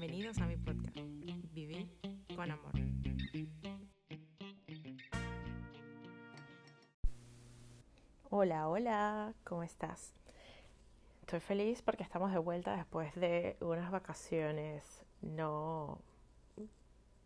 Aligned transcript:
Bienvenidos 0.00 0.38
a 0.38 0.46
mi 0.46 0.56
podcast, 0.56 0.96
Vivir 1.52 1.86
con 2.34 2.50
Amor. 2.50 2.72
Hola, 8.30 8.68
hola, 8.70 9.34
¿cómo 9.44 9.62
estás? 9.62 10.14
Estoy 11.20 11.40
feliz 11.40 11.82
porque 11.82 12.02
estamos 12.02 12.32
de 12.32 12.38
vuelta 12.38 12.74
después 12.74 13.14
de 13.14 13.58
unas 13.60 13.90
vacaciones 13.90 15.04
no, 15.20 16.00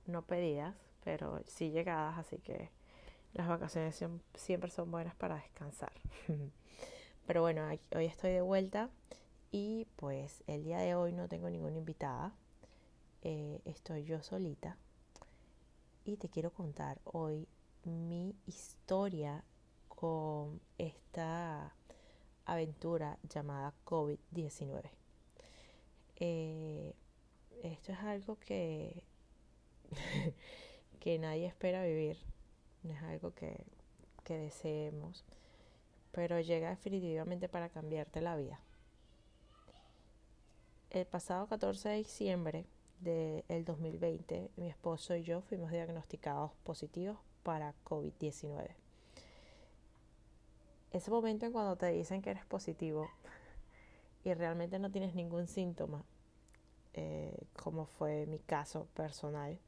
no 0.06 0.22
pedidas, 0.22 0.74
pero 1.04 1.42
sí 1.46 1.70
llegadas, 1.70 2.18
así 2.18 2.38
que 2.38 2.70
las 3.34 3.46
vacaciones 3.46 4.04
siempre 4.34 4.70
son 4.72 4.90
buenas 4.90 5.14
para 5.14 5.36
descansar. 5.36 5.92
Pero 7.28 7.40
bueno, 7.40 7.68
hoy 7.94 8.04
estoy 8.06 8.32
de 8.32 8.42
vuelta 8.42 8.90
y 9.52 9.86
pues 9.94 10.42
el 10.48 10.64
día 10.64 10.78
de 10.78 10.96
hoy 10.96 11.12
no 11.12 11.28
tengo 11.28 11.48
ninguna 11.48 11.76
invitada. 11.76 12.34
Eh, 13.24 13.62
estoy 13.64 14.04
yo 14.04 14.22
solita. 14.22 14.76
Y 16.04 16.18
te 16.18 16.28
quiero 16.28 16.52
contar 16.52 17.00
hoy 17.04 17.48
mi 17.84 18.36
historia 18.46 19.42
con 19.88 20.60
esta 20.76 21.74
aventura 22.44 23.18
llamada 23.28 23.72
COVID-19. 23.86 24.90
Eh, 26.16 26.94
esto 27.62 27.92
es 27.92 27.98
algo 28.00 28.38
que, 28.38 29.02
que 31.00 31.18
nadie 31.18 31.46
espera 31.46 31.82
vivir. 31.82 32.18
No 32.82 32.92
es 32.92 33.02
algo 33.04 33.34
que, 33.34 33.64
que 34.22 34.36
deseemos. 34.36 35.24
Pero 36.12 36.38
llega 36.40 36.68
definitivamente 36.68 37.48
para 37.48 37.70
cambiarte 37.70 38.20
la 38.20 38.36
vida 38.36 38.60
el 41.00 41.06
pasado 41.06 41.48
14 41.48 41.88
de 41.88 41.96
diciembre 41.96 42.66
del 43.00 43.64
2020, 43.64 44.50
mi 44.56 44.68
esposo 44.68 45.14
y 45.14 45.22
yo 45.22 45.42
fuimos 45.42 45.70
diagnosticados 45.70 46.52
positivos 46.64 47.18
para 47.42 47.74
COVID-19. 47.84 48.70
Ese 50.92 51.10
momento 51.10 51.44
en 51.44 51.52
cuando 51.52 51.76
te 51.76 51.88
dicen 51.88 52.22
que 52.22 52.30
eres 52.30 52.46
positivo 52.46 53.10
y 54.24 54.32
realmente 54.32 54.78
no 54.78 54.90
tienes 54.90 55.14
ningún 55.14 55.48
síntoma, 55.48 56.04
eh, 56.94 57.36
como 57.62 57.86
fue 57.86 58.26
mi 58.26 58.38
caso 58.38 58.86
personal. 58.94 59.58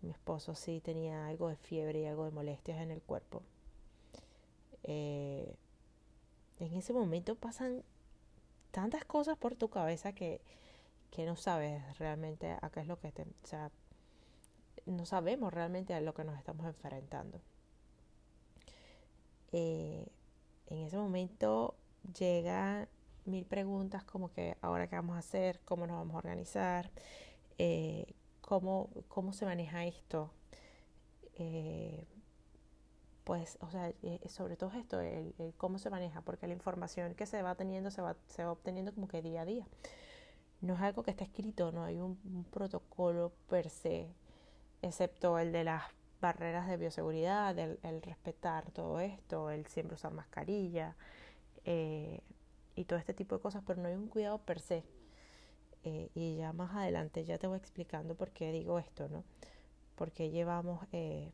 Mi 0.00 0.10
esposo 0.10 0.54
sí 0.54 0.80
tenía 0.80 1.26
algo 1.26 1.48
de 1.48 1.56
fiebre 1.56 2.00
y 2.00 2.06
algo 2.06 2.24
de 2.24 2.30
molestias 2.30 2.80
en 2.80 2.90
el 2.90 3.02
cuerpo. 3.02 3.42
Eh, 4.84 5.54
en 6.60 6.74
ese 6.74 6.92
momento 6.92 7.34
pasan 7.34 7.82
tantas 8.70 9.04
cosas 9.04 9.36
por 9.36 9.54
tu 9.54 9.68
cabeza 9.68 10.12
que, 10.12 10.40
que 11.10 11.26
no 11.26 11.36
sabes 11.36 11.98
realmente 11.98 12.56
a 12.60 12.70
qué 12.70 12.80
es 12.80 12.86
lo 12.86 12.98
que 12.98 13.12
te... 13.12 13.22
O 13.22 13.46
sea, 13.46 13.70
no 14.86 15.04
sabemos 15.04 15.52
realmente 15.52 15.94
a 15.94 16.00
lo 16.00 16.14
que 16.14 16.24
nos 16.24 16.38
estamos 16.38 16.66
enfrentando. 16.66 17.40
Eh, 19.52 20.06
en 20.66 20.78
ese 20.78 20.96
momento 20.98 21.74
llegan 22.18 22.88
mil 23.24 23.44
preguntas 23.44 24.04
como 24.04 24.32
que 24.32 24.56
ahora 24.60 24.88
qué 24.88 24.96
vamos 24.96 25.16
a 25.16 25.20
hacer, 25.20 25.60
cómo 25.64 25.86
nos 25.86 25.96
vamos 25.96 26.14
a 26.14 26.18
organizar, 26.18 26.90
eh, 27.58 28.14
cómo, 28.40 28.90
cómo 29.08 29.32
se 29.32 29.44
maneja 29.44 29.84
esto. 29.84 30.30
Eh, 31.34 32.06
pues, 33.24 33.58
o 33.60 33.70
sea, 33.70 33.92
eh, 34.02 34.20
sobre 34.28 34.56
todo 34.56 34.72
esto, 34.72 35.00
el, 35.00 35.34
cómo 35.58 35.78
se 35.78 35.90
maneja, 35.90 36.22
porque 36.22 36.46
la 36.46 36.54
información 36.54 37.14
que 37.14 37.26
se 37.26 37.42
va 37.42 37.54
teniendo 37.54 37.90
se 37.90 38.00
va, 38.00 38.16
se 38.26 38.42
va 38.42 38.52
obteniendo 38.52 38.94
como 38.94 39.06
que 39.06 39.20
día 39.20 39.42
a 39.42 39.44
día. 39.44 39.66
No 40.60 40.74
es 40.74 40.80
algo 40.80 41.02
que 41.02 41.10
está 41.10 41.24
escrito, 41.24 41.72
no 41.72 41.84
hay 41.84 41.98
un, 42.00 42.46
protocolo 42.50 43.32
per 43.48 43.70
se, 43.70 44.08
excepto 44.82 45.38
el 45.38 45.52
de 45.52 45.64
las 45.64 45.84
barreras 46.20 46.68
de 46.68 46.76
bioseguridad, 46.76 47.56
el, 47.58 48.02
respetar 48.02 48.70
todo 48.72 49.00
esto, 49.00 49.50
el 49.50 49.66
siempre 49.66 49.94
usar 49.94 50.12
mascarilla 50.12 50.96
eh, 51.64 52.20
y 52.74 52.84
todo 52.84 52.98
este 52.98 53.14
tipo 53.14 53.36
de 53.36 53.42
cosas, 53.42 53.62
pero 53.66 53.80
no 53.80 53.88
hay 53.88 53.94
un 53.94 54.08
cuidado 54.08 54.38
per 54.38 54.60
se. 54.60 54.84
Eh, 55.84 56.10
y 56.14 56.36
ya 56.36 56.52
más 56.52 56.74
adelante 56.74 57.24
ya 57.24 57.38
te 57.38 57.46
voy 57.46 57.58
explicando 57.58 58.16
por 58.16 58.30
qué 58.32 58.50
digo 58.50 58.80
esto, 58.80 59.08
¿no? 59.08 59.24
Porque 59.94 60.30
llevamos 60.30 60.84
eh, 60.92 61.30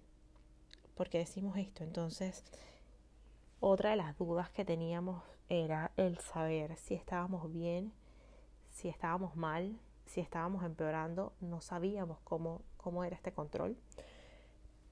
¿Por 0.95 1.09
qué 1.09 1.19
decimos 1.19 1.57
esto? 1.57 1.83
Entonces, 1.83 2.45
otra 3.59 3.91
de 3.91 3.97
las 3.97 4.17
dudas 4.17 4.51
que 4.51 4.65
teníamos 4.65 5.23
era 5.49 5.91
el 5.97 6.19
saber 6.19 6.77
si 6.77 6.95
estábamos 6.95 7.53
bien, 7.53 7.93
si 8.75 8.89
estábamos 8.89 9.37
mal, 9.37 9.79
si 10.05 10.21
estábamos 10.21 10.65
empeorando. 10.65 11.33
No 11.41 11.61
sabíamos 11.61 12.19
cómo, 12.25 12.61
cómo 12.77 13.05
era 13.05 13.15
este 13.17 13.33
control. 13.33 13.77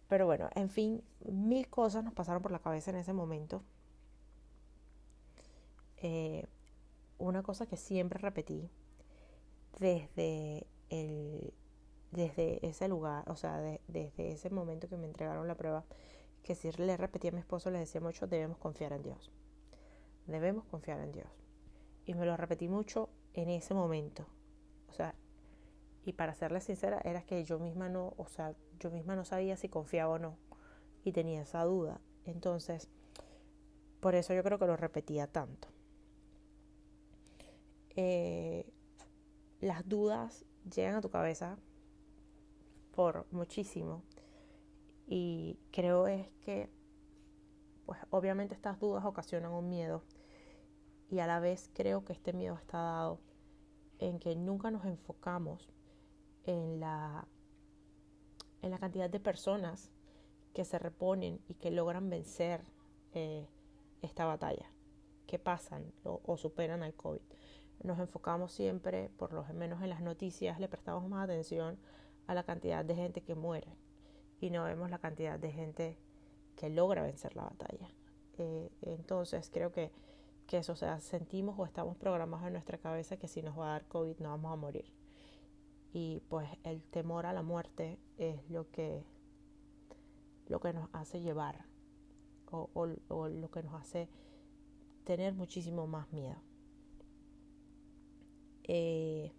Pero 0.08 0.24
bueno, 0.24 0.48
en 0.54 0.70
fin, 0.70 1.02
mil 1.20 1.68
cosas 1.68 2.04
nos 2.04 2.14
pasaron 2.14 2.42
por 2.42 2.52
la 2.52 2.60
cabeza 2.60 2.90
en 2.90 2.96
ese 2.96 3.12
momento. 3.12 3.62
Eh, 5.98 6.46
una 7.18 7.42
cosa 7.42 7.66
que 7.66 7.76
siempre 7.76 8.18
repetí 8.18 8.70
desde 9.78 10.66
el 10.88 11.52
desde 12.12 12.64
ese 12.66 12.88
lugar, 12.88 13.24
o 13.30 13.36
sea, 13.36 13.56
desde 13.88 14.32
ese 14.32 14.50
momento 14.50 14.86
que 14.86 14.98
me 14.98 15.06
entregaron 15.06 15.48
la 15.48 15.54
prueba, 15.54 15.84
que 16.42 16.54
si 16.54 16.70
le 16.72 16.98
repetí 16.98 17.28
a 17.28 17.32
mi 17.32 17.38
esposo, 17.38 17.70
le 17.70 17.78
decía 17.78 18.02
mucho, 18.02 18.26
debemos 18.26 18.58
confiar 18.58 18.92
en 18.92 19.02
Dios. 19.02 19.32
Debemos 20.26 20.66
confiar 20.66 21.00
en 21.00 21.10
Dios. 21.10 21.42
Y 22.04 22.12
me 22.12 22.26
lo 22.26 22.36
repetí 22.36 22.68
mucho 22.68 23.08
en 23.34 23.48
ese 23.48 23.74
momento. 23.74 24.26
O 24.88 24.92
sea, 24.92 25.14
y 26.04 26.12
para 26.12 26.34
serle 26.34 26.60
sincera, 26.60 27.00
era 27.04 27.22
que 27.22 27.44
yo 27.44 27.58
misma 27.58 27.88
no, 27.88 28.14
o 28.16 28.26
sea, 28.26 28.54
yo 28.80 28.90
misma 28.90 29.16
no 29.16 29.24
sabía 29.24 29.56
si 29.56 29.68
confiaba 29.68 30.14
o 30.14 30.18
no. 30.18 30.36
Y 31.04 31.12
tenía 31.12 31.42
esa 31.42 31.64
duda. 31.64 32.00
Entonces, 32.24 32.88
por 34.00 34.14
eso 34.14 34.34
yo 34.34 34.42
creo 34.42 34.58
que 34.58 34.66
lo 34.66 34.76
repetía 34.76 35.26
tanto. 35.26 35.68
Eh, 37.94 38.72
las 39.60 39.88
dudas 39.88 40.44
llegan 40.74 40.96
a 40.96 41.00
tu 41.00 41.10
cabeza 41.10 41.58
por 42.94 43.26
muchísimo. 43.30 44.02
Y 45.06 45.58
creo 45.70 46.06
es 46.06 46.28
que, 46.44 46.70
pues 47.86 48.00
obviamente 48.10 48.54
estas 48.54 48.78
dudas 48.80 49.04
ocasionan 49.04 49.52
un 49.52 49.68
miedo. 49.68 50.02
Y 51.12 51.20
a 51.20 51.26
la 51.26 51.40
vez 51.40 51.70
creo 51.74 52.06
que 52.06 52.14
este 52.14 52.32
miedo 52.32 52.54
está 52.54 52.78
dado 52.78 53.20
en 53.98 54.18
que 54.18 54.34
nunca 54.34 54.70
nos 54.70 54.86
enfocamos 54.86 55.68
en 56.44 56.80
la, 56.80 57.28
en 58.62 58.70
la 58.70 58.78
cantidad 58.78 59.10
de 59.10 59.20
personas 59.20 59.92
que 60.54 60.64
se 60.64 60.78
reponen 60.78 61.38
y 61.48 61.54
que 61.56 61.70
logran 61.70 62.08
vencer 62.08 62.62
eh, 63.12 63.46
esta 64.00 64.24
batalla, 64.24 64.72
que 65.26 65.38
pasan 65.38 65.92
o, 66.02 66.38
superan 66.38 66.82
al 66.82 66.94
COVID. 66.94 67.20
Nos 67.82 67.98
enfocamos 67.98 68.50
siempre, 68.50 69.10
por 69.18 69.34
lo 69.34 69.44
menos 69.52 69.82
en 69.82 69.90
las 69.90 70.00
noticias, 70.00 70.58
le 70.60 70.68
prestamos 70.68 71.06
más 71.10 71.24
atención 71.24 71.78
a 72.26 72.32
la 72.32 72.44
cantidad 72.44 72.86
de 72.86 72.94
gente 72.94 73.20
que 73.20 73.34
muere 73.34 73.76
y 74.40 74.48
no 74.48 74.64
vemos 74.64 74.90
la 74.90 74.98
cantidad 74.98 75.38
de 75.38 75.52
gente 75.52 75.98
que 76.56 76.70
logra 76.70 77.02
vencer 77.02 77.36
la 77.36 77.44
batalla. 77.44 77.90
Eh, 78.38 78.70
entonces 78.80 79.50
creo 79.52 79.72
que, 79.72 79.92
que 80.46 80.58
eso, 80.58 80.72
o 80.72 80.76
sea, 80.76 81.00
sentimos 81.00 81.58
o 81.58 81.64
estamos 81.64 81.96
programados 81.96 82.46
en 82.46 82.52
nuestra 82.54 82.78
cabeza 82.78 83.16
que 83.16 83.28
si 83.28 83.42
nos 83.42 83.58
va 83.58 83.68
a 83.68 83.72
dar 83.72 83.88
COVID 83.88 84.18
no 84.18 84.30
vamos 84.30 84.52
a 84.52 84.56
morir. 84.56 84.92
Y 85.92 86.20
pues 86.28 86.48
el 86.64 86.82
temor 86.82 87.26
a 87.26 87.32
la 87.32 87.42
muerte 87.42 87.98
es 88.16 88.48
lo 88.50 88.70
que, 88.70 89.04
lo 90.48 90.60
que 90.60 90.72
nos 90.72 90.88
hace 90.92 91.20
llevar 91.20 91.66
o, 92.50 92.86
lo 92.86 93.50
que 93.50 93.62
nos 93.62 93.74
hace 93.74 94.08
tener 95.04 95.34
muchísimo 95.34 95.86
más 95.86 96.10
miedo. 96.12 96.36
Eh, 98.64 99.32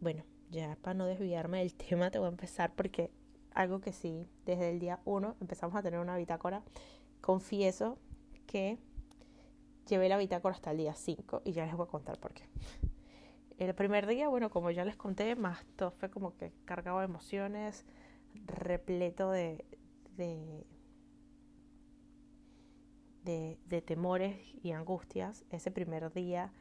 bueno, 0.00 0.24
ya 0.50 0.76
para 0.82 0.94
no 0.94 1.06
desviarme 1.06 1.58
del 1.58 1.74
tema, 1.88 2.10
te 2.10 2.18
voy 2.18 2.26
a 2.26 2.30
empezar 2.30 2.74
porque 2.74 3.10
algo 3.52 3.80
que 3.80 3.92
sí, 3.92 4.28
desde 4.46 4.70
el 4.70 4.78
día 4.78 5.00
1 5.04 5.36
empezamos 5.40 5.74
a 5.76 5.82
tener 5.82 6.00
una 6.00 6.16
bitácora. 6.16 6.62
Confieso 7.20 7.98
que 8.48 8.78
llevé 9.86 10.08
la 10.08 10.18
bitácora 10.18 10.54
hasta 10.54 10.72
el 10.72 10.78
día 10.78 10.94
5 10.94 11.42
y 11.44 11.52
ya 11.52 11.64
les 11.64 11.76
voy 11.76 11.86
a 11.86 11.90
contar 11.90 12.18
por 12.18 12.32
qué. 12.32 12.48
El 13.58 13.74
primer 13.74 14.06
día, 14.06 14.28
bueno, 14.28 14.50
como 14.50 14.70
ya 14.70 14.84
les 14.84 14.96
conté, 14.96 15.34
más 15.36 15.64
todo 15.76 15.90
fue 15.90 16.10
como 16.10 16.36
que 16.36 16.52
cargado 16.64 16.98
de 17.00 17.04
emociones, 17.04 17.84
repleto 18.46 19.30
de, 19.30 19.64
de, 20.16 20.64
de, 23.24 23.82
temores 23.82 24.36
y 24.62 24.70
angustias. 24.72 25.44
Ese 25.50 25.70
primer 25.70 26.12
día 26.12 26.52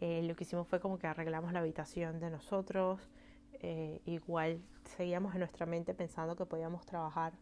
eh, 0.00 0.22
lo 0.22 0.36
que 0.36 0.44
hicimos 0.44 0.68
fue 0.68 0.80
como 0.80 0.98
que 0.98 1.08
arreglamos 1.08 1.52
la 1.52 1.58
habitación 1.58 2.20
de 2.20 2.30
nosotros. 2.30 3.10
Eh, 3.60 4.00
igual 4.04 4.62
seguíamos 4.84 5.34
en 5.34 5.40
nuestra 5.40 5.66
mente 5.66 5.92
pensando 5.92 6.36
que 6.36 6.46
podíamos 6.46 6.86
trabajar, 6.86 7.32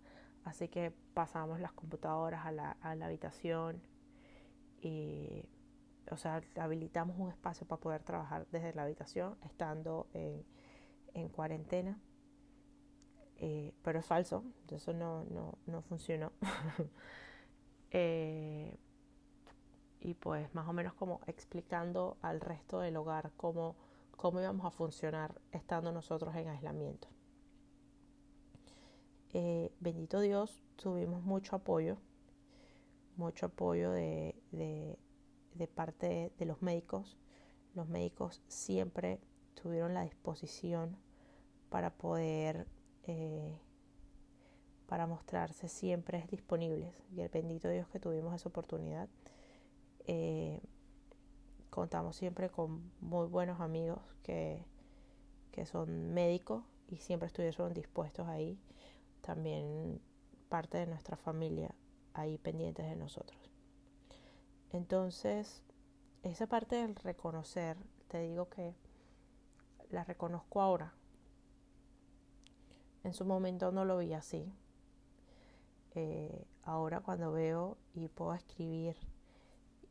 así 0.47 0.69
que 0.69 0.93
pasamos 1.13 1.61
las 1.61 1.73
computadoras 1.73 2.47
a 2.47 2.53
la, 2.53 2.77
habitación 2.83 3.83
y, 4.81 5.45
o 6.11 6.17
sea, 6.17 6.41
habilitamos 6.61 7.19
un 7.19 7.31
espacio 7.31 7.67
para 7.67 7.81
poder 7.81 8.05
trabajar 8.05 8.47
desde 8.53 8.73
la 8.73 8.85
habitación 8.85 9.37
estando 9.43 10.07
en, 10.15 10.45
en 11.15 11.29
cuarentena. 11.29 11.99
Eh, 13.39 13.75
pero 13.83 13.99
es 13.99 14.07
falso, 14.07 14.45
eso 14.71 14.93
no, 14.93 15.25
no, 15.25 15.59
no 15.67 15.83
funcionó. 15.83 16.31
eh, 17.91 18.79
y 20.01 20.15
pues 20.15 20.55
más 20.55 20.69
o 20.69 20.73
menos 20.73 20.95
como 20.95 21.21
explicando 21.27 22.19
al 22.23 22.41
resto 22.41 22.79
del 22.79 22.97
hogar 22.97 23.33
cómo, 23.37 23.75
cómo 24.13 24.41
íbamos 24.41 24.65
a 24.65 24.71
funcionar 24.71 25.41
estando 25.51 25.91
nosotros 25.91 26.37
en 26.37 26.49
aislamiento. 26.49 27.09
Eh, 29.39 29.71
bendito 29.81 30.21
Dios, 30.21 30.63
tuvimos 30.77 31.23
mucho 31.23 31.57
apoyo, 31.57 31.99
mucho 33.19 33.45
apoyo 33.45 33.91
de, 33.91 34.35
parte 35.75 36.33
de 36.39 36.47
los 36.47 36.63
médicos. 36.63 37.19
Los 37.75 37.87
médicos 37.87 38.41
siempre 38.49 39.21
tuvieron 39.53 39.93
la 39.93 40.05
disposición 40.05 40.97
para 41.69 41.91
poder, 41.91 42.67
eh, 43.03 43.59
para 44.87 45.07
mostrarse 45.07 45.69
siempre 45.69 46.27
disponibles. 46.31 46.95
Y 47.15 47.21
el 47.21 47.29
bendito 47.29 47.69
Dios 47.69 47.87
que 47.89 48.01
tuvimos 48.01 48.35
esa 48.35 48.49
oportunidad. 48.49 49.07
Eh, 50.07 50.63
contamos 51.69 52.17
siempre 52.17 52.49
con 52.49 52.91
muy 53.03 53.27
buenos 53.27 53.61
amigos 53.61 54.01
que, 54.23 54.65
que 55.53 55.67
son 55.67 56.15
médicos 56.15 56.65
y 56.89 56.97
siempre 56.97 57.27
estuvieron 57.27 57.75
dispuestos 57.75 58.27
ahí. 58.29 58.59
También 59.27 60.01
parte 60.49 60.79
de 60.79 60.87
nuestra 60.87 61.17
familia 61.17 61.75
ahí 62.15 62.39
pendientes 62.39 62.89
de 62.89 62.95
nosotros. 62.95 63.51
Entonces, 64.71 65.65
esa 66.23 66.47
parte 66.47 66.77
del 66.77 66.95
reconocer, 66.95 67.77
te 68.07 68.21
digo 68.21 68.49
que 68.49 68.73
la 69.91 70.05
reconozco 70.05 70.61
ahora. 70.61 70.95
En 73.03 73.15
su 73.15 73.25
momento 73.25 73.73
no 73.73 73.85
lo 73.85 73.99
vi 73.99 74.13
así. 74.13 74.53
Eh, 75.97 76.47
ahora 76.63 77.01
cuando 77.01 77.33
veo 77.33 77.79
y 77.95 78.07
puedo 78.07 78.33
escribir 78.33 78.97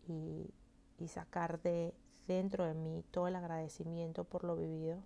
y, 0.07 0.53
y 0.97 1.09
sacar 1.09 1.61
de 1.61 1.93
dentro 2.25 2.63
de 2.63 2.73
mí 2.73 3.03
todo 3.11 3.27
el 3.27 3.35
agradecimiento 3.35 4.23
por 4.23 4.45
lo 4.45 4.55
vivido, 4.55 5.03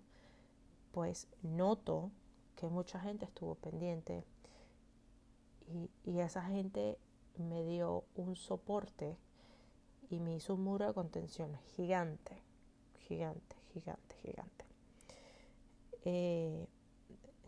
pues 0.92 1.26
noto 1.42 2.12
que 2.60 2.68
mucha 2.68 3.00
gente 3.00 3.24
estuvo 3.24 3.54
pendiente 3.54 4.22
y, 6.04 6.18
esa 6.18 6.42
gente 6.42 6.98
me 7.38 7.64
dio 7.64 8.04
un 8.16 8.36
soporte 8.36 9.16
y 10.10 10.20
me 10.20 10.34
hizo 10.34 10.54
un 10.54 10.64
muro 10.64 10.86
de 10.86 10.92
contención 10.92 11.56
gigante, 11.76 12.42
gigante, 12.98 13.56
gigante, 13.72 14.16
gigante. 14.16 14.64
Eh, 16.04 16.66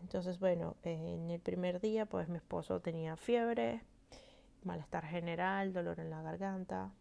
entonces, 0.01 0.39
bueno, 0.39 0.77
en 0.81 1.29
el 1.29 1.39
primer 1.39 1.79
día, 1.79 2.07
pues 2.07 2.27
mi 2.29 2.37
esposo 2.37 2.79
tenía 2.79 3.15
fiebre, 3.15 3.83
malestar 4.63 5.05
general, 5.05 5.73
dolor 5.73 5.99
en 5.99 6.09
la 6.09 6.21
garganta. 6.23 6.91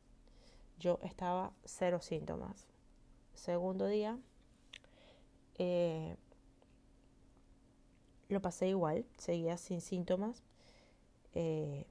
Yo 0.78 0.98
estaba 1.02 1.52
cero 1.64 2.00
síntomas. 2.02 2.66
Segundo 3.32 3.86
día, 3.86 4.18
eh, 5.56 6.16
lo 8.32 8.40
pasé 8.40 8.68
igual, 8.68 9.04
seguía 9.18 9.56
sin 9.56 9.80
síntomas. 9.80 10.42
Eh, 11.34 11.86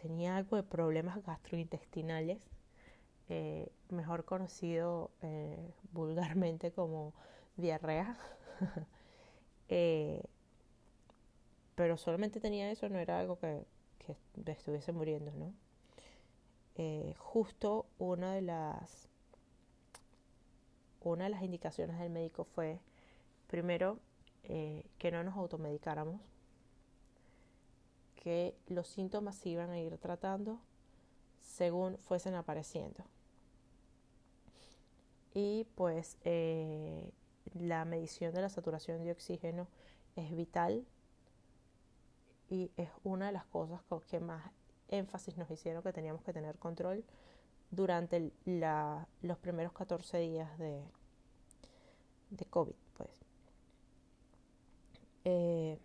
tenía 0.00 0.36
algo 0.36 0.56
de 0.56 0.62
problemas 0.62 1.24
gastrointestinales, 1.24 2.38
eh, 3.28 3.68
mejor 3.88 4.24
conocido 4.24 5.10
eh, 5.22 5.72
vulgarmente 5.92 6.70
como 6.72 7.14
diarrea. 7.56 8.18
pero 11.74 11.96
solamente 11.96 12.40
tenía 12.40 12.70
eso, 12.70 12.88
no 12.88 12.98
era 12.98 13.18
algo 13.20 13.38
que, 13.38 13.66
que 13.98 14.16
estuviese 14.50 14.92
muriendo, 14.92 15.32
¿no? 15.32 15.52
Justo 17.16 17.86
una 17.98 18.34
de 18.34 18.42
las 18.42 19.08
una 21.10 21.24
de 21.24 21.30
las 21.30 21.42
indicaciones 21.42 21.98
del 21.98 22.10
médico 22.10 22.44
fue 22.44 22.80
primero 23.46 23.98
eh, 24.48 24.84
que 24.98 25.10
no 25.10 25.24
nos 25.24 25.36
automedicáramos, 25.36 26.20
que 28.14 28.56
los 28.68 28.86
síntomas 28.86 29.36
se 29.36 29.48
iban 29.48 29.70
a 29.70 29.80
ir 29.80 29.98
tratando 29.98 30.60
según 31.40 31.98
fuesen 31.98 32.34
apareciendo. 32.34 33.04
Y 35.34 35.66
pues 35.74 36.16
eh, 36.24 37.12
la 37.54 37.84
medición 37.84 38.32
de 38.32 38.40
la 38.40 38.48
saturación 38.48 39.02
de 39.04 39.12
oxígeno 39.12 39.66
es 40.14 40.34
vital 40.34 40.86
y 42.48 42.70
es 42.76 42.88
una 43.02 43.26
de 43.26 43.32
las 43.32 43.46
cosas 43.46 43.80
que 44.08 44.20
más 44.20 44.50
énfasis 44.88 45.36
nos 45.36 45.50
hicieron 45.50 45.82
que 45.82 45.92
teníamos 45.92 46.22
que 46.22 46.32
tener 46.32 46.56
control 46.58 47.04
durante 47.70 48.32
los 49.22 49.38
primeros 49.38 49.72
14 49.72 50.18
días 50.18 50.56
de, 50.58 50.84
de 52.30 52.44
COVID. 52.46 52.74
Pues. 52.96 53.25
Eh, 55.28 55.80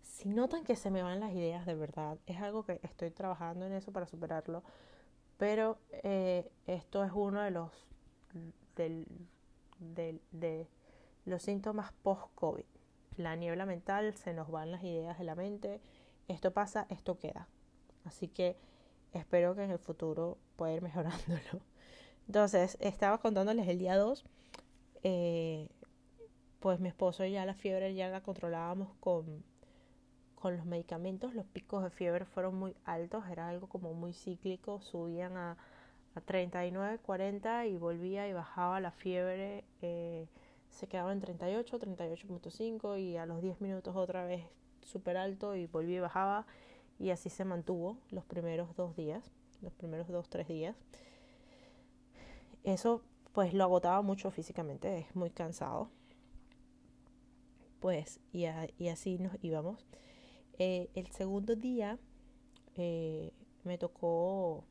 si 0.00 0.28
notan 0.28 0.62
que 0.62 0.76
se 0.76 0.92
me 0.92 1.02
van 1.02 1.18
las 1.18 1.32
ideas 1.32 1.66
de 1.66 1.74
verdad, 1.74 2.18
es 2.26 2.40
algo 2.40 2.64
que 2.64 2.78
estoy 2.84 3.10
trabajando 3.10 3.66
en 3.66 3.72
eso 3.72 3.90
para 3.90 4.06
superarlo, 4.06 4.62
pero 5.38 5.78
eh, 5.90 6.48
esto 6.68 7.02
es 7.02 7.10
uno 7.12 7.40
de 7.40 7.50
los, 7.50 7.72
de, 8.76 10.68
los 11.24 11.42
síntomas 11.42 11.92
post-COVID. 12.04 12.64
La 13.16 13.34
niebla 13.34 13.66
mental, 13.66 14.14
se 14.14 14.34
nos 14.34 14.52
van 14.52 14.70
las 14.70 14.84
ideas 14.84 15.18
de 15.18 15.24
la 15.24 15.34
mente, 15.34 15.80
esto 16.28 16.52
pasa, 16.52 16.86
esto 16.90 17.18
queda. 17.18 17.48
Así 18.04 18.28
que 18.28 18.56
espero 19.12 19.56
que 19.56 19.64
en 19.64 19.72
el 19.72 19.80
futuro 19.80 20.38
pueda 20.54 20.74
ir 20.74 20.82
mejorándolo. 20.82 21.60
Entonces, 22.28 22.76
estaba 22.78 23.18
contándoles 23.18 23.66
el 23.66 23.80
día 23.80 23.96
2, 23.96 24.24
eh, 25.02 25.68
pues 26.64 26.80
mi 26.80 26.88
esposo 26.88 27.26
ya 27.26 27.44
la 27.44 27.52
fiebre 27.52 27.94
ya 27.94 28.08
la 28.08 28.22
controlábamos 28.22 28.88
con, 29.00 29.44
con 30.34 30.56
los 30.56 30.64
medicamentos, 30.64 31.34
los 31.34 31.44
picos 31.44 31.84
de 31.84 31.90
fiebre 31.90 32.24
fueron 32.24 32.54
muy 32.54 32.74
altos, 32.86 33.24
era 33.30 33.50
algo 33.50 33.68
como 33.68 33.92
muy 33.92 34.14
cíclico, 34.14 34.80
subían 34.80 35.36
a 35.36 35.58
a 36.14 36.20
39, 36.20 36.98
40 36.98 37.66
y 37.66 37.76
volvía 37.76 38.28
y 38.28 38.32
bajaba 38.32 38.80
la 38.80 38.92
fiebre, 38.92 39.64
eh, 39.82 40.28
se 40.70 40.86
quedaba 40.86 41.12
en 41.12 41.20
38, 41.20 41.78
38.5 41.78 42.98
y 42.98 43.16
a 43.16 43.26
los 43.26 43.42
10 43.42 43.60
minutos 43.60 43.96
otra 43.96 44.24
vez 44.24 44.44
súper 44.82 45.16
alto 45.16 45.56
y 45.56 45.66
volvía 45.66 45.96
y 45.96 46.00
bajaba 46.00 46.46
y 46.98 47.10
así 47.10 47.30
se 47.30 47.44
mantuvo 47.44 47.98
los 48.10 48.24
primeros 48.24 48.74
dos 48.76 48.94
días, 48.96 49.30
los 49.60 49.72
primeros 49.72 50.08
dos, 50.08 50.28
tres 50.28 50.48
días. 50.48 50.76
Eso 52.62 53.02
pues 53.32 53.52
lo 53.52 53.64
agotaba 53.64 54.00
mucho 54.02 54.30
físicamente, 54.30 54.98
es 54.98 55.16
muy 55.16 55.30
cansado. 55.30 55.90
Y, 58.32 58.46
así 58.88 59.18
nos 59.18 59.32
íbamos. 59.42 59.84
Eh, 60.58 60.88
el 60.94 61.10
segundo 61.10 61.54
día 61.54 61.98
eh, 62.76 63.32
me 63.62 63.76
tocó 63.76 64.64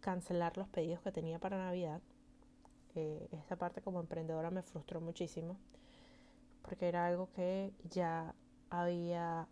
cancelar 0.00 0.56
los 0.56 0.68
pedidos 0.68 1.00
que 1.00 1.12
tenía 1.12 1.38
para 1.38 1.58
Navidad. 1.58 2.00
Eh, 2.96 3.28
esa 3.44 3.54
parte 3.54 3.82
como 3.82 4.00
emprendedora 4.00 4.50
me 4.50 4.62
frustró 4.62 5.00
muchísimo 5.00 5.56
porque 6.62 6.88
era 6.88 7.06
algo 7.06 7.30
que 7.36 7.72
ya 7.88 8.34
había 8.68 9.46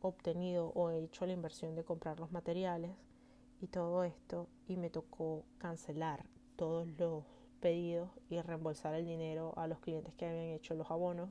obtenido 0.00 0.72
o 0.74 0.90
hecho 0.90 1.24
la 1.24 1.32
inversión 1.32 1.76
de 1.76 1.84
comprar 1.84 2.18
los 2.18 2.32
materiales 2.32 2.90
y 3.60 3.68
todo 3.68 4.02
esto 4.02 4.48
y 4.66 4.76
me 4.76 4.90
tocó 4.90 5.44
cancelar 5.58 6.24
todos 6.56 6.88
los 6.98 7.24
pedidos 7.60 8.10
y 8.28 8.40
reembolsar 8.40 8.94
el 8.94 9.04
dinero 9.04 9.54
a 9.56 9.68
los 9.68 9.78
clientes 9.78 10.14
que 10.14 10.26
habían 10.26 10.46
hecho 10.46 10.74
los 10.74 10.90
abonos 10.90 11.30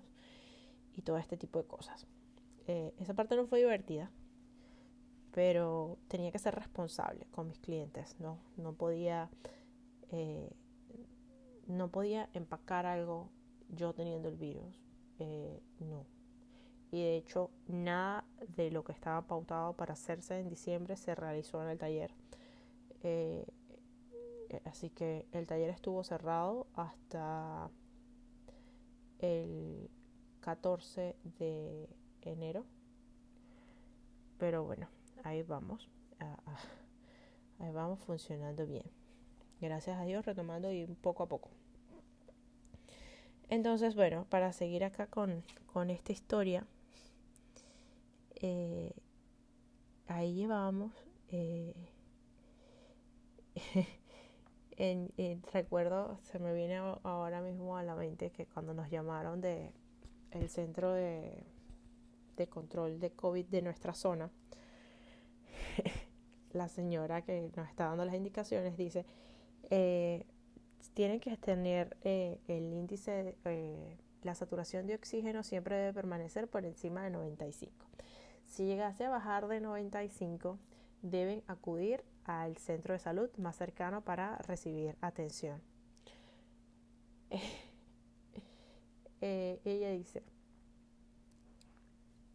y 0.96 1.02
todo 1.02 1.18
este 1.18 1.38
tipo 1.38 1.60
de 1.60 1.68
cosas. 1.68 2.08
Eh, 2.68 2.94
esa 3.00 3.14
parte 3.14 3.36
no 3.36 3.48
fue 3.48 3.60
divertida 3.60 4.12
pero 5.32 5.98
tenía 6.08 6.32
que 6.32 6.40
ser 6.40 6.56
responsable 6.56 7.26
con 7.32 7.48
mis 7.48 7.60
clientes, 7.60 8.16
¿no? 8.20 8.40
No 8.58 8.74
podía, 8.74 9.30
eh, 10.12 10.52
no 11.68 11.90
podía 11.90 12.30
empacar 12.34 12.86
algo 12.86 13.30
yo 13.70 13.94
teniendo 13.94 14.28
el 14.30 14.36
virus, 14.38 14.84
eh, 15.20 15.62
no. 15.80 16.06
Y 16.92 17.04
de 17.04 17.18
hecho, 17.18 17.52
nada 17.68 18.26
de 18.56 18.72
lo 18.72 18.84
que 18.84 18.92
estaba 18.92 19.22
pautado 19.28 19.74
para 19.74 19.94
hacerse 19.94 20.40
en 20.40 20.50
diciembre 20.50 20.98
se 20.98 21.14
realizó 21.14 21.62
en 21.62 21.70
el 21.70 21.78
taller. 21.78 22.12
Así 24.66 24.90
que 24.90 25.28
el 25.32 25.46
taller 25.46 25.70
estuvo 25.70 26.04
cerrado 26.04 26.66
hasta 26.74 27.70
el 29.20 29.92
14 30.42 31.16
de 31.38 31.90
enero. 32.22 32.66
Pero 34.38 34.64
bueno, 34.64 34.88
ahí 35.24 35.44
vamos 35.44 35.90
a, 36.20 36.38
ahí 37.60 37.72
vamos 37.72 38.00
funcionando 38.00 38.66
bien. 38.66 38.86
Gracias 39.62 40.00
a 40.00 40.04
Dios, 40.04 40.26
retomando 40.26 40.72
y 40.72 40.86
poco 40.86 41.24
a 41.24 41.28
poco. 41.28 41.50
Entonces, 43.50 43.96
bueno, 43.96 44.26
para 44.30 44.54
seguir 44.54 44.84
acá 44.84 45.08
con, 45.08 45.44
con 45.74 45.90
esta 45.90 46.12
historia, 46.12 46.66
eh, 48.36 48.94
ahí 50.08 50.34
llevamos, 50.34 50.94
eh, 51.30 51.74
en, 54.78 55.12
recuerdo, 55.52 56.20
se 56.24 56.40
me 56.40 56.54
viene 56.54 56.78
ahora 57.04 57.42
mismo 57.42 57.76
a 57.76 57.84
la 57.84 57.96
mente 57.96 58.32
que 58.32 58.46
cuando 58.46 58.74
nos 58.74 58.90
llamaron 58.90 59.42
de 59.42 59.74
el 60.32 60.50
centro 60.50 60.94
de, 60.94 61.44
control 62.50 63.00
de 63.00 63.12
COVID 63.12 63.46
de 63.46 63.62
nuestra 63.62 63.94
zona, 63.94 64.30
la 66.52 66.70
señora 66.70 67.22
que 67.22 67.52
nos 67.56 67.68
está 67.68 67.86
dando 67.86 68.06
las 68.06 68.16
indicaciones 68.16 68.78
dice, 68.78 69.06
eh, 69.70 70.26
tienen 70.94 71.20
que 71.20 71.36
tener 71.38 71.98
eh, 72.04 72.40
el 72.48 72.74
índice, 72.74 73.36
eh, 73.46 73.98
la 74.24 74.36
saturación 74.36 74.88
de 74.88 74.96
oxígeno 74.96 75.44
siempre 75.44 75.76
debe 75.76 75.94
permanecer 75.94 76.48
por 76.48 76.66
encima 76.66 77.04
de 77.04 77.10
95. 77.10 77.86
Si 78.46 78.66
llegase 78.66 79.06
a 79.06 79.10
bajar 79.10 79.48
de 79.48 79.60
95, 79.62 80.58
deben 81.02 81.44
acudir 81.48 82.04
al 82.26 82.58
centro 82.58 82.94
de 82.94 83.00
salud 83.00 83.30
más 83.38 83.56
cercano 83.56 84.02
para 84.02 84.38
recibir 84.40 84.96
atención. 85.02 85.62
ella 89.22 89.92
dice, 89.92 90.24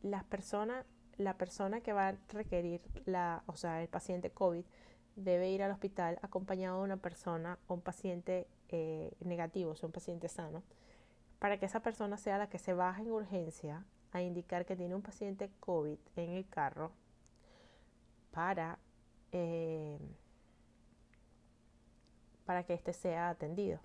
las 0.03 0.25
personas 0.25 0.85
la 1.19 1.37
persona 1.37 1.81
que 1.81 1.93
va 1.93 2.09
a 2.09 2.17
requerir 2.31 2.81
la, 3.07 3.43
o 3.47 3.57
sea, 3.57 3.83
el 3.83 3.89
paciente 3.89 4.31
COVID 4.31 4.65
debe 5.17 5.51
ir 5.51 5.63
al 5.63 5.71
hospital 5.71 6.19
acompañado 6.23 6.79
de 6.79 6.85
una 6.85 6.97
persona 6.97 7.59
o 7.67 7.75
un 7.75 7.81
paciente 7.81 8.49
eh, 8.69 9.13
negativo, 9.21 9.73
o 9.73 9.77
sea, 9.77 9.87
un 9.87 9.93
paciente 9.93 10.29
sano, 10.29 10.63
para 11.39 11.59
que 11.59 11.67
esa 11.67 11.81
persona 11.81 12.17
sea 12.17 12.39
la 12.39 12.49
que 12.49 12.59
se 12.59 12.73
baje 12.73 13.03
en 13.03 13.11
urgencia 13.11 13.85
a 14.13 14.23
indicar 14.23 14.65
que 14.65 14.77
tiene 14.77 14.95
un 14.95 15.03
paciente 15.03 15.51
COVID 15.61 15.99
en 16.17 16.31
el 16.31 16.49
carro 16.49 16.93
para, 18.33 18.79
eh, 19.33 19.99
para 22.45 22.65
que 22.65 22.75
éste 22.75 22.93
sea 22.93 23.31
atendido. 23.31 23.79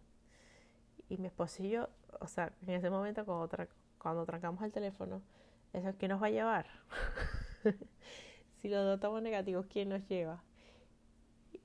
Y 1.09 1.17
mi 1.17 1.27
esposo 1.27 1.63
y 1.63 1.69
yo, 1.71 1.89
o 2.19 2.27
sea, 2.27 2.53
en 2.61 2.69
ese 2.69 2.89
momento 2.89 3.25
cuando, 3.25 3.49
cuando 3.97 4.25
trancamos 4.25 4.63
el 4.63 4.71
teléfono, 4.71 5.21
¿Eso 5.73 5.95
qué 5.97 6.07
nos 6.07 6.21
va 6.21 6.27
a 6.27 6.31
llevar? 6.31 6.65
si 8.61 8.69
los 8.69 8.83
dos 8.83 8.95
estamos 8.95 9.21
negativos, 9.21 9.67
¿quién 9.67 9.89
nos 9.89 10.07
lleva? 10.07 10.43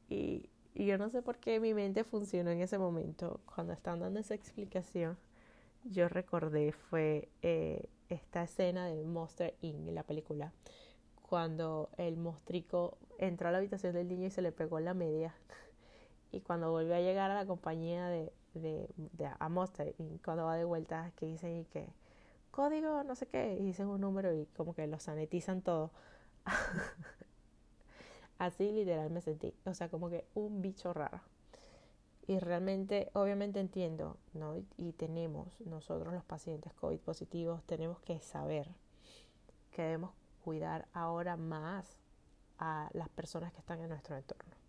Y, 0.08 0.50
yo 0.74 0.98
no 0.98 1.08
sé 1.08 1.22
por 1.22 1.38
qué 1.38 1.60
mi 1.60 1.72
mente 1.72 2.02
funcionó 2.04 2.50
en 2.50 2.60
ese 2.60 2.78
momento. 2.78 3.40
Cuando 3.54 3.72
estaban 3.72 4.00
dando 4.00 4.20
esa 4.20 4.34
explicación, 4.34 5.16
yo 5.84 6.08
recordé 6.08 6.72
fue 6.72 7.28
eh, 7.42 7.88
esta 8.08 8.42
escena 8.42 8.86
de 8.86 9.04
Monster 9.04 9.54
Inc. 9.62 9.88
la 9.92 10.02
película. 10.02 10.52
Cuando 11.22 11.90
el 11.96 12.16
mostrico 12.16 12.98
entró 13.18 13.48
a 13.48 13.52
la 13.52 13.58
habitación 13.58 13.94
del 13.94 14.08
niño 14.08 14.26
y 14.26 14.30
se 14.30 14.42
le 14.42 14.52
pegó 14.52 14.80
la 14.80 14.94
media. 14.94 15.34
Y 16.32 16.40
cuando 16.40 16.72
volvió 16.72 16.96
a 16.96 17.00
llegar 17.00 17.30
a 17.30 17.36
la 17.36 17.46
compañía 17.46 18.08
de, 18.08 18.32
de, 18.60 18.88
de 18.96 19.30
a 19.38 19.48
Monster 19.48 19.94
Inc., 19.98 20.24
cuando 20.24 20.44
va 20.44 20.56
de 20.56 20.64
vuelta, 20.64 21.12
que 21.16 21.26
dicen 21.26 21.60
y 21.60 21.64
que 21.66 21.88
código, 22.50 23.02
no 23.02 23.16
sé 23.16 23.26
qué, 23.26 23.54
y 23.54 23.64
dicen 23.64 23.88
un 23.88 24.00
número 24.00 24.32
y 24.32 24.46
como 24.46 24.74
que 24.74 24.86
lo 24.86 25.00
sanitizan 25.00 25.60
todo. 25.62 25.90
Así 28.38 28.70
literal 28.70 29.10
me 29.10 29.20
sentí, 29.20 29.54
o 29.64 29.74
sea, 29.74 29.88
como 29.88 30.08
que 30.08 30.26
un 30.34 30.62
bicho 30.62 30.92
raro. 30.92 31.20
Y 32.26 32.38
realmente, 32.38 33.10
obviamente 33.12 33.60
entiendo, 33.60 34.16
¿no? 34.32 34.56
Y, 34.78 34.92
tenemos, 34.92 35.60
nosotros 35.60 36.14
los 36.14 36.24
pacientes 36.24 36.72
COVID 36.74 36.98
positivos, 37.00 37.62
tenemos 37.64 38.00
que 38.00 38.20
saber 38.20 38.68
que 39.72 39.82
debemos 39.82 40.12
cuidar 40.42 40.88
ahora 40.94 41.36
más 41.36 42.00
a 42.58 42.88
las 42.92 43.08
personas 43.10 43.52
que 43.52 43.58
están 43.58 43.80
en 43.80 43.90
nuestro 43.90 44.16
entorno. 44.16 44.63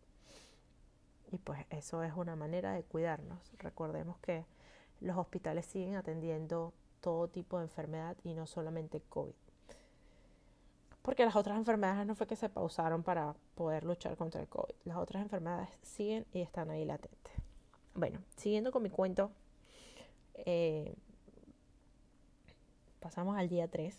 Y 1.35 1.37
pues 1.37 1.65
eso 1.69 2.01
es 2.01 2.13
una 2.15 2.37
manera 2.37 2.71
de 2.71 2.83
cuidarnos. 2.83 3.51
Recordemos 3.59 4.17
que 4.19 4.45
los 5.01 5.17
hospitales 5.17 5.65
siguen 5.65 5.95
atendiendo 5.95 6.73
todo 7.01 7.27
tipo 7.27 7.57
de 7.57 7.65
enfermedad 7.65 8.15
y 8.23 8.33
no 8.33 8.47
solamente 8.47 9.01
COVID. 9.01 9.33
Porque 11.01 11.25
las 11.25 11.35
otras 11.35 11.57
enfermedades 11.57 12.07
no 12.07 12.15
fue 12.15 12.25
que 12.25 12.37
se 12.37 12.47
pausaron 12.47 13.03
para 13.03 13.35
poder 13.53 13.83
luchar 13.83 14.15
contra 14.15 14.39
el 14.39 14.47
COVID. 14.47 14.75
Las 14.85 14.95
otras 14.95 15.23
enfermedades 15.23 15.67
siguen 15.81 16.25
y 16.31 16.39
están 16.39 16.69
ahí 16.69 16.85
latentes. 16.85 17.33
Bueno, 17.93 18.21
siguiendo 18.37 18.71
con 18.71 18.81
mi 18.81 18.89
cuento, 18.89 19.29
eh, 20.35 20.95
pasamos 23.01 23.37
al 23.37 23.49
día 23.49 23.67
3. 23.67 23.97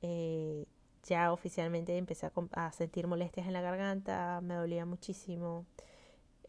Eh, 0.00 0.66
ya 1.04 1.32
oficialmente 1.32 1.96
empecé 1.96 2.28
a, 2.50 2.72
sentir 2.72 3.06
molestias 3.06 3.46
en 3.46 3.52
la 3.52 3.60
garganta, 3.60 4.40
me 4.42 4.54
dolía 4.54 4.84
muchísimo. 4.84 5.64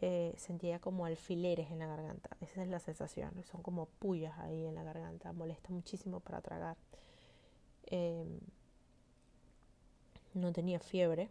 Eh, 0.05 0.33
sentía 0.35 0.79
como 0.79 1.05
alfileres 1.05 1.71
en 1.71 1.79
la 1.79 1.87
garganta. 1.87 2.35
Esa 2.41 2.61
es 2.61 2.67
la 2.67 2.79
sensación. 2.79 3.31
Son 3.45 3.63
como 3.63 3.85
pullas 3.85 4.37
ahí 4.39 4.65
en 4.65 4.75
la 4.75 4.83
garganta. 4.83 5.31
Molesta 5.31 5.69
muchísimo 5.69 6.19
para 6.19 6.41
tragar. 6.41 6.75
Em, 7.85 8.41
no 10.33 10.51
tenía 10.51 10.81
fiebre. 10.81 11.29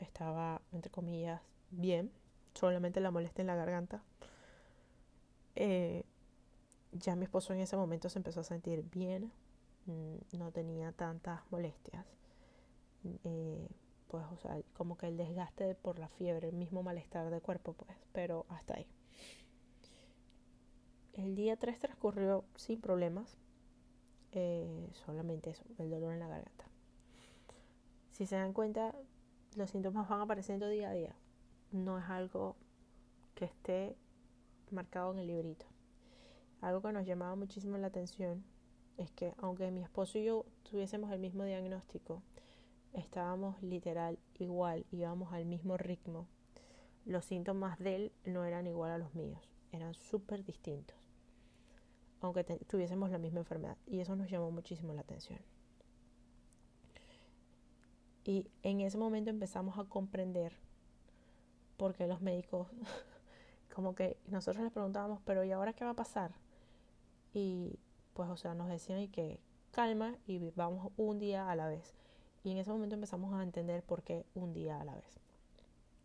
Estaba, 0.00 0.60
entre 0.72 0.90
comillas, 0.90 1.40
bien. 1.70 2.10
Solamente 2.52 2.98
la 2.98 3.12
molestia 3.12 3.42
en 3.42 3.46
la 3.46 3.54
garganta. 3.54 4.02
Eh, 5.54 6.02
ya 6.90 7.14
mi 7.14 7.26
esposo 7.26 7.52
en 7.52 7.60
ese 7.60 7.76
momento 7.76 8.08
se 8.08 8.18
empezó 8.18 8.40
a 8.40 8.44
sentir 8.44 8.82
bien. 8.90 9.30
Mm, 9.86 10.36
no 10.36 10.50
tenía 10.50 10.90
tantas 10.90 11.42
molestias. 11.52 12.04
Pues, 14.08 14.24
o 14.32 14.36
sea, 14.38 14.60
como 14.74 14.96
que 14.96 15.06
el 15.06 15.16
desgaste 15.16 15.74
por 15.74 15.98
la 15.98 16.08
fiebre, 16.08 16.48
el 16.48 16.56
mismo 16.56 16.82
malestar 16.82 17.30
de 17.30 17.40
cuerpo, 17.40 17.74
pues, 17.74 17.96
pero 18.12 18.46
hasta 18.48 18.74
ahí. 18.74 18.86
El 21.12 21.34
día 21.34 21.56
3 21.56 21.78
transcurrió 21.78 22.44
sin 22.56 22.80
problemas, 22.80 23.36
eh, 24.32 24.88
solamente 24.92 25.50
eso, 25.50 25.64
el 25.78 25.90
dolor 25.90 26.12
en 26.12 26.20
la 26.20 26.28
garganta. 26.28 26.64
Si 28.12 28.26
se 28.26 28.36
dan 28.36 28.52
cuenta, 28.52 28.94
los 29.56 29.70
síntomas 29.70 30.08
van 30.08 30.20
apareciendo 30.20 30.68
día 30.68 30.90
a 30.90 30.92
día. 30.92 31.14
No 31.70 31.98
es 31.98 32.04
algo 32.08 32.56
que 33.34 33.44
esté 33.44 33.96
marcado 34.70 35.12
en 35.12 35.18
el 35.18 35.26
librito. 35.26 35.66
Algo 36.60 36.82
que 36.82 36.92
nos 36.92 37.06
llamaba 37.06 37.36
muchísimo 37.36 37.76
la 37.78 37.88
atención 37.88 38.44
es 38.96 39.12
que 39.12 39.34
aunque 39.38 39.70
mi 39.70 39.82
esposo 39.82 40.18
y 40.18 40.24
yo 40.24 40.46
tuviésemos 40.68 41.12
el 41.12 41.20
mismo 41.20 41.44
diagnóstico, 41.44 42.22
estábamos 42.92 43.62
literal 43.62 44.18
igual, 44.38 44.86
íbamos 44.90 45.32
al 45.32 45.44
mismo 45.44 45.76
ritmo. 45.76 46.26
Los 47.04 47.24
síntomas 47.24 47.78
de 47.78 47.96
él 47.96 48.12
no 48.24 48.44
eran 48.44 48.66
igual 48.66 48.90
a 48.90 48.98
los 48.98 49.14
míos, 49.14 49.48
eran 49.72 49.94
súper 49.94 50.44
distintos, 50.44 50.96
aunque 52.20 52.44
tuviésemos 52.44 53.10
la 53.10 53.18
misma 53.18 53.40
enfermedad. 53.40 53.76
Y 53.86 54.00
eso 54.00 54.14
nos 54.16 54.30
llamó 54.30 54.50
muchísimo 54.50 54.92
la 54.92 55.00
atención. 55.00 55.40
Y 58.24 58.46
en 58.62 58.80
ese 58.80 58.98
momento 58.98 59.30
empezamos 59.30 59.78
a 59.78 59.84
comprender 59.84 60.52
por 61.78 61.94
qué 61.94 62.06
los 62.06 62.20
médicos, 62.20 62.68
como 63.74 63.94
que 63.94 64.18
nosotros 64.26 64.62
les 64.62 64.72
preguntábamos, 64.72 65.20
pero 65.24 65.44
¿y 65.44 65.52
ahora 65.52 65.72
qué 65.72 65.84
va 65.84 65.92
a 65.92 65.96
pasar? 65.96 66.32
Y 67.32 67.78
pues, 68.12 68.28
o 68.28 68.36
sea, 68.36 68.54
nos 68.54 68.68
decían 68.68 68.98
y 68.98 69.08
que 69.08 69.40
calma 69.70 70.16
y 70.26 70.50
vamos 70.50 70.92
un 70.96 71.18
día 71.18 71.50
a 71.50 71.56
la 71.56 71.68
vez. 71.68 71.94
Y 72.44 72.52
en 72.52 72.58
ese 72.58 72.70
momento 72.70 72.94
empezamos 72.94 73.34
a 73.34 73.42
entender 73.42 73.82
por 73.82 74.02
qué 74.02 74.24
un 74.34 74.52
día 74.52 74.80
a 74.80 74.84
la 74.84 74.94
vez. 74.94 75.20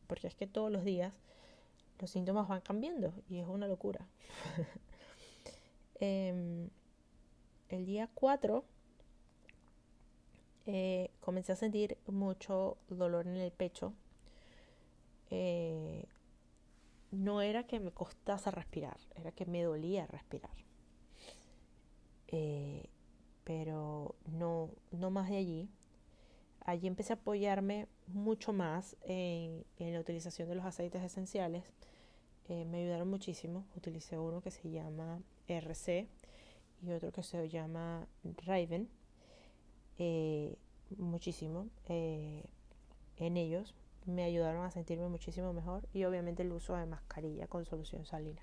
Porque 0.07 0.27
es 0.27 0.35
que 0.35 0.47
todos 0.47 0.71
los 0.71 0.83
días 0.83 1.13
los 1.99 2.09
síntomas 2.09 2.47
van 2.47 2.61
cambiando 2.61 3.13
y 3.29 3.39
es 3.39 3.47
una 3.47 3.67
locura. 3.67 4.07
Em, 5.99 6.69
el 7.69 7.85
día 7.85 8.09
4 8.13 8.65
eh, 10.65 11.11
comencé 11.21 11.53
a 11.53 11.55
sentir 11.55 11.97
mucho 12.07 12.77
dolor 12.89 13.25
en 13.25 13.37
el 13.37 13.51
pecho. 13.51 13.93
Eh, 15.29 16.05
no 17.11 17.41
era 17.41 17.63
que 17.65 17.79
me 17.79 17.91
costase 17.91 18.51
respirar, 18.51 18.97
era 19.15 19.31
que 19.31 19.45
me 19.45 19.63
dolía 19.63 20.07
respirar. 20.07 20.51
Eh, 22.27 22.89
pero 23.43 24.15
no, 24.25 24.71
no 24.91 25.09
más 25.09 25.29
de 25.29 25.37
allí 25.37 25.69
allí 26.65 26.87
empecé 26.87 27.13
a 27.13 27.17
apoyarme 27.17 27.87
mucho 28.07 28.53
más 28.53 28.95
en, 29.03 29.65
la 29.77 29.99
utilización 29.99 30.49
de 30.49 30.55
los 30.55 30.65
aceites 30.65 31.03
esenciales. 31.03 31.63
Eh, 32.49 32.65
me 32.65 32.81
ayudaron 32.81 33.09
muchísimo. 33.09 33.65
Utilicé 33.75 34.17
uno 34.17 34.41
que 34.41 34.51
se 34.51 34.69
llama 34.69 35.21
RC 35.47 36.07
y 36.81 36.91
otro 36.91 37.11
que 37.11 37.23
se 37.23 37.49
llama 37.49 38.07
Raven. 38.45 38.89
Eh, 39.97 40.55
muchísimo 40.97 41.67
eh, 41.87 42.43
en 43.17 43.37
ellos 43.37 43.75
me 44.05 44.23
ayudaron 44.23 44.65
a 44.65 44.71
sentirme 44.71 45.07
muchísimo 45.07 45.53
mejor 45.53 45.87
y 45.93 46.03
obviamente 46.03 46.43
el 46.43 46.51
uso 46.51 46.75
de 46.75 46.85
mascarilla 46.85 47.47
con 47.47 47.65
solución 47.65 48.05
salina. 48.05 48.41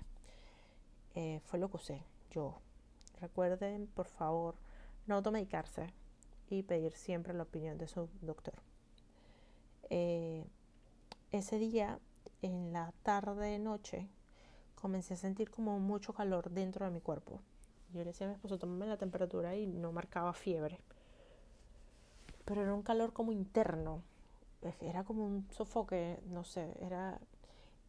Fue 1.43 1.59
lo 1.59 1.69
que 1.69 1.77
usé 1.77 2.03
yo. 2.31 2.61
Recuerden, 3.19 3.87
por 3.87 4.07
favor, 4.07 4.55
no 5.05 5.15
automedicarse 5.15 5.93
y 6.55 6.63
pedir 6.63 6.93
siempre 6.93 7.33
la 7.33 7.43
opinión 7.43 7.77
de 7.77 7.87
su 7.87 8.09
doctor. 8.21 8.55
Eh, 9.89 10.45
ese 11.31 11.57
día, 11.57 11.99
en 12.41 12.73
la 12.73 12.93
tarde, 13.03 13.59
noche, 13.59 14.07
comencé 14.75 15.13
a 15.13 15.17
sentir 15.17 15.49
como 15.49 15.79
mucho 15.79 16.13
calor 16.13 16.49
dentro 16.49 16.85
de 16.85 16.91
mi 16.91 17.01
cuerpo. 17.01 17.39
Yo 17.93 17.99
le 17.99 18.05
decía 18.05 18.27
a 18.27 18.29
mi 18.29 18.35
esposo, 18.35 18.57
tomame 18.57 18.87
la 18.87 18.97
temperatura 18.97 19.55
y 19.55 19.67
no 19.67 19.91
marcaba 19.91 20.33
fiebre. 20.33 20.79
Pero 22.45 22.61
era 22.61 22.73
un 22.73 22.83
calor 22.83 23.13
como 23.13 23.31
interno. 23.31 24.01
Era 24.79 25.03
como 25.03 25.25
un 25.25 25.47
sofoque, 25.51 26.19
no 26.27 26.43
sé, 26.43 26.75
era... 26.79 27.19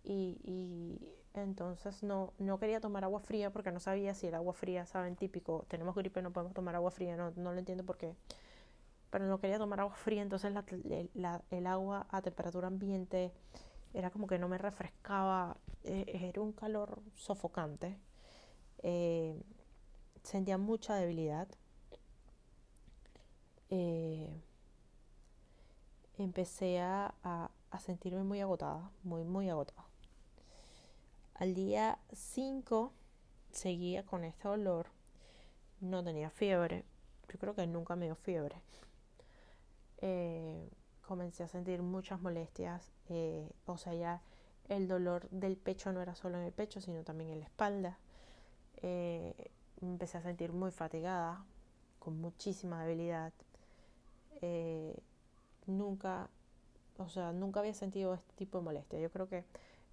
Y, 0.04 0.40
y 0.42 0.98
entonces 1.34 2.02
no, 2.02 2.32
no 2.38 2.58
quería 2.58 2.80
tomar 2.80 3.04
agua 3.04 3.20
fría 3.20 3.50
porque 3.50 3.72
no 3.72 3.80
sabía 3.80 4.14
si 4.14 4.26
el 4.26 4.34
agua 4.34 4.52
fría, 4.52 4.84
saben, 4.84 5.16
típico, 5.16 5.64
tenemos 5.68 5.94
gripe, 5.94 6.20
no 6.22 6.32
podemos 6.32 6.54
tomar 6.54 6.74
agua 6.74 6.90
fría, 6.90 7.16
no, 7.16 7.32
no 7.36 7.52
lo 7.52 7.58
entiendo 7.58 7.84
por 7.84 7.96
qué. 7.96 8.14
Pero 9.12 9.26
no 9.26 9.38
quería 9.38 9.58
tomar 9.58 9.78
agua 9.78 9.94
fría, 9.94 10.22
entonces 10.22 10.54
el 11.50 11.66
agua 11.66 12.06
a 12.10 12.22
temperatura 12.22 12.68
ambiente 12.68 13.30
era 13.92 14.10
como 14.10 14.26
que 14.26 14.38
no 14.38 14.48
me 14.48 14.56
refrescaba, 14.56 15.58
eh, 15.84 16.06
era 16.30 16.40
un 16.40 16.52
calor 16.52 17.02
sofocante. 17.14 17.98
Eh, 18.78 19.38
sentía 20.22 20.56
mucha 20.56 20.94
debilidad. 20.96 21.46
Eh, 23.68 24.42
empecé 26.16 26.80
a, 26.80 27.14
a, 27.22 27.78
sentirme 27.80 28.22
muy 28.22 28.40
agotada, 28.40 28.90
muy, 29.02 29.24
muy 29.24 29.50
agotada. 29.50 29.84
Al 31.34 31.52
día 31.52 31.98
5 32.14 32.92
seguía 33.50 34.06
con 34.06 34.24
este 34.24 34.48
dolor, 34.48 34.86
no 35.80 36.02
tenía 36.02 36.30
fiebre, 36.30 36.86
yo 37.30 37.38
creo 37.38 37.54
que 37.54 37.66
nunca 37.66 37.94
me 37.94 38.06
dio 38.06 38.14
fiebre. 38.14 38.56
Eh, 40.02 40.68
comencé 41.00 41.44
a 41.44 41.48
sentir 41.48 41.80
muchas 41.80 42.20
molestias, 42.20 42.92
eh, 43.08 43.48
o 43.66 43.78
sea, 43.78 43.94
ya 43.94 44.20
el 44.68 44.88
dolor 44.88 45.28
del 45.30 45.56
pecho 45.56 45.92
no 45.92 46.02
era 46.02 46.16
solo 46.16 46.38
en 46.38 46.44
el 46.44 46.52
pecho, 46.52 46.80
sino 46.80 47.04
también 47.04 47.30
en 47.30 47.38
la 47.38 47.46
espalda. 47.46 47.98
Eh, 48.78 49.52
empecé 49.80 50.18
a 50.18 50.22
sentir 50.22 50.52
muy 50.52 50.72
fatigada, 50.72 51.44
con 52.00 52.20
muchísima 52.20 52.84
debilidad. 52.84 53.32
Nunca, 55.66 56.28
o 56.98 57.08
sea, 57.08 57.32
nunca 57.32 57.60
había 57.60 57.74
sentido 57.74 58.14
este 58.14 58.32
tipo 58.34 58.58
de 58.58 58.64
molestia. 58.64 58.98
Yo 58.98 59.10
creo 59.10 59.28
que 59.28 59.44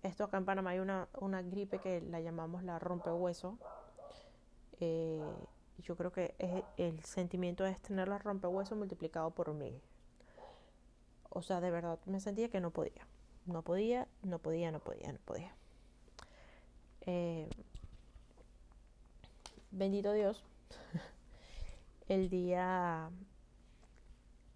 esto 0.01 0.23
acá 0.23 0.37
en 0.37 0.45
Panamá 0.45 0.71
hay 0.71 0.79
una, 0.79 1.07
gripe 1.43 1.79
que 1.79 2.01
la 2.01 2.19
llamamos 2.21 2.63
la 2.63 2.79
rompehueso. 2.79 3.59
Eh, 4.79 5.21
yo 5.77 5.95
creo 5.95 6.11
que 6.11 6.33
el 6.77 7.03
sentimiento 7.03 7.65
es 7.65 7.79
tener 7.81 8.07
la 8.07 8.17
rompehueso 8.17 8.75
multiplicado 8.75 9.29
por 9.31 9.53
mil. 9.53 9.79
O 11.29 11.41
sea, 11.41 11.61
de 11.61 11.71
verdad 11.71 11.99
me 12.05 12.19
sentía 12.19 12.49
que 12.49 12.59
no 12.59 12.71
podía. 12.71 13.07
No 13.45 13.61
podía, 13.63 14.07
no 14.23 14.39
podía, 14.39 14.71
no 14.71 14.79
podía, 14.79 15.11
no 15.11 15.19
podía. 15.19 15.55
Eh, 17.01 17.49
bendito 19.71 20.11
Dios, 20.13 20.43
el 22.07 22.29
día, 22.29 23.09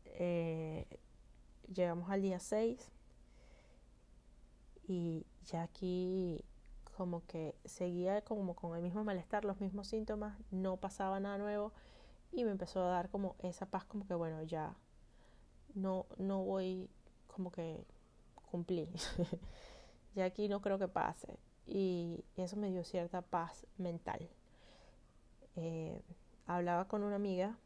eh, 0.06 0.86
llegamos 1.74 2.10
al 2.10 2.22
día 2.22 2.40
6 2.40 2.92
y 4.88 5.26
ya 5.46 5.64
aquí 5.64 6.44
como 6.96 7.26
que 7.26 7.56
seguía 7.66 8.22
como 8.22 8.56
con 8.56 8.76
el 8.76 8.84
mismo 8.84 9.04
malestar, 9.04 9.46
los 9.46 9.60
mismos 9.60 9.88
síntomas, 9.88 10.38
no 10.52 10.78
pasaba 10.78 11.20
nada 11.20 11.38
nuevo 11.38 11.72
y 12.32 12.44
me 12.44 12.52
empezó 12.52 12.84
a 12.84 12.90
dar 12.90 13.10
como 13.10 13.36
esa 13.40 13.66
paz 13.66 13.86
como 13.86 14.06
que 14.06 14.14
bueno, 14.14 14.44
ya 14.44 14.76
no, 15.76 16.06
no 16.18 16.44
voy 16.44 16.90
como 17.28 17.52
que 17.52 17.84
cumplí. 18.52 18.90
ya 20.16 20.26
aquí 20.26 20.48
no 20.48 20.62
creo 20.62 20.80
que 20.80 20.88
pase. 20.88 21.40
Y 21.66 22.24
eso 22.36 22.58
me 22.58 22.70
dio 22.70 22.84
cierta 22.84 23.22
paz 23.22 23.66
mental. 23.78 24.30
Eh, 25.56 26.02
hablaba 26.46 26.88
con 26.88 27.04
una 27.04 27.16
amiga 27.16 27.58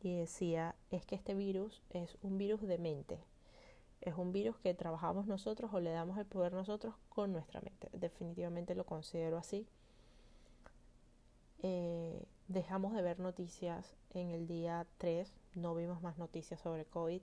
y 0.00 0.16
decía, 0.16 0.74
es 0.90 1.06
que 1.06 1.14
este 1.14 1.34
virus 1.34 1.82
es 1.90 2.18
un 2.22 2.38
virus 2.38 2.62
de 2.62 2.78
mente. 2.78 3.20
Es 4.00 4.16
un 4.16 4.32
virus 4.32 4.58
que 4.58 4.74
trabajamos 4.74 5.26
nosotros 5.26 5.72
o 5.72 5.80
le 5.80 5.90
damos 5.90 6.18
el 6.18 6.26
poder 6.26 6.52
nosotros 6.52 6.94
con 7.08 7.32
nuestra 7.32 7.60
mente. 7.60 7.88
Definitivamente 7.92 8.74
lo 8.74 8.84
considero 8.84 9.38
así. 9.38 9.68
Eh, 11.62 12.24
dejamos 12.48 12.94
de 12.94 13.02
ver 13.02 13.20
noticias 13.20 13.94
en 14.14 14.30
el 14.30 14.48
día 14.48 14.86
3, 14.98 15.32
no 15.54 15.74
vimos 15.76 16.02
más 16.02 16.18
noticias 16.18 16.60
sobre 16.60 16.84
COVID, 16.84 17.22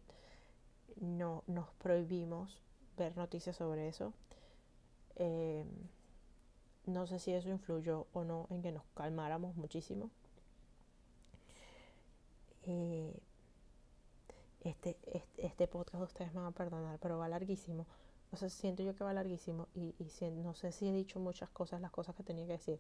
no 0.98 1.44
nos 1.48 1.70
prohibimos 1.76 2.62
ver 2.98 3.16
noticias 3.18 3.56
sobre 3.56 3.88
eso. 3.88 4.14
Eh, 5.16 5.66
no 6.86 7.08
sé 7.08 7.20
si 7.20 7.34
eso 7.34 7.50
influyó 7.50 8.08
o 8.14 8.24
no 8.24 8.48
en 8.50 8.62
que 8.62 8.72
nos 8.72 8.84
calmáramos 8.96 9.56
muchísimo. 9.56 10.10
Eh, 12.64 13.14
este, 14.62 14.98
este, 15.06 15.46
este, 15.46 15.68
podcast 15.68 16.04
ustedes 16.04 16.34
me 16.34 16.42
van 16.42 16.50
a 16.50 16.56
perdonar, 16.56 17.00
pero 17.00 17.18
va 17.18 17.30
larguísimo. 17.30 17.86
O 18.32 18.38
sea, 18.38 18.50
siento 18.50 18.84
yo 18.84 18.96
que 18.96 19.04
va 19.04 19.14
larguísimo 19.14 19.68
y, 19.74 19.96
y 19.98 20.32
no 20.32 20.54
sé 20.54 20.72
si 20.72 20.88
he 20.88 20.94
dicho 20.94 21.20
muchas 21.20 21.50
cosas, 21.50 21.82
las 21.82 21.92
cosas 21.92 22.16
que 22.16 22.24
tenía 22.24 22.46
que 22.46 22.54
decir. 22.54 22.80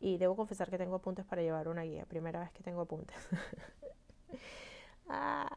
Y 0.00 0.18
debo 0.18 0.36
confesar 0.36 0.70
que 0.70 0.78
tengo 0.78 0.94
apuntes 0.96 1.24
para 1.24 1.42
llevar 1.42 1.68
una 1.68 1.82
guía. 1.82 2.06
Primera 2.06 2.40
vez 2.40 2.52
que 2.52 2.62
tengo 2.62 2.82
apuntes. 2.82 3.16
ah, 5.08 5.48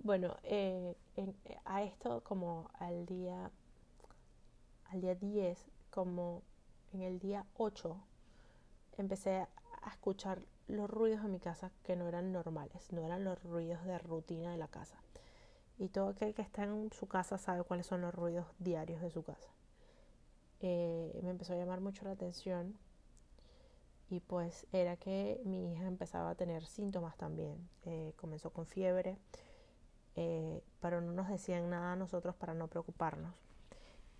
bueno, 0.00 0.36
eh, 0.42 0.94
a 1.64 1.82
esto 1.82 2.22
como 2.24 2.70
al 2.78 3.06
día, 3.06 3.50
al 4.90 5.00
día 5.00 5.14
10, 5.14 5.58
como 5.90 6.42
en 6.92 7.02
el 7.02 7.18
día 7.18 7.44
8 7.56 7.96
empecé 8.96 9.46
a 9.82 9.90
escuchar 9.90 10.40
los 10.66 10.88
ruidos 10.88 11.22
de 11.22 11.28
mi 11.28 11.40
casa 11.40 11.70
que 11.82 11.96
no 11.96 12.06
eran 12.08 12.32
normales, 12.32 12.92
no 12.92 13.04
eran 13.04 13.24
los 13.24 13.42
ruidos 13.42 13.84
de 13.84 13.98
rutina 13.98 14.52
de 14.52 14.58
la 14.58 14.68
casa. 14.68 14.98
Y 15.78 15.88
todo 15.88 16.08
aquel 16.08 16.34
que 16.34 16.42
está 16.42 16.64
en 16.64 16.90
su 16.92 17.06
casa 17.06 17.38
sabe 17.38 17.62
cuáles 17.62 17.86
son 17.86 18.00
los 18.02 18.14
ruidos 18.14 18.46
diarios 18.58 19.00
de 19.00 19.10
su 19.10 19.22
casa. 19.22 19.48
Eh, 20.60 21.20
me 21.22 21.30
empezó 21.30 21.52
a 21.52 21.56
llamar 21.56 21.80
mucho 21.80 22.04
la 22.04 22.12
atención 22.12 22.76
y 24.10 24.20
pues 24.20 24.66
era 24.72 24.96
que 24.96 25.40
mi 25.44 25.72
hija 25.72 25.86
empezaba 25.86 26.30
a 26.30 26.34
tener 26.34 26.64
síntomas 26.64 27.16
también. 27.16 27.56
Eh, 27.84 28.12
comenzó 28.16 28.50
con 28.50 28.66
fiebre, 28.66 29.18
eh, 30.16 30.62
pero 30.80 31.00
no 31.00 31.12
nos 31.12 31.28
decían 31.28 31.68
nada 31.70 31.92
a 31.92 31.96
nosotros 31.96 32.34
para 32.34 32.54
no 32.54 32.68
preocuparnos. 32.68 33.34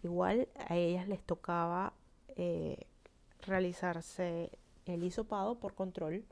Igual 0.03 0.49
a 0.69 0.77
ellas 0.77 1.09
les 1.09 1.23
tocaba 1.23 1.93
eh, 2.37 2.87
realizarse 3.43 4.51
el 4.87 5.03
hisopado 5.03 5.59
por 5.59 5.75
control 5.75 6.25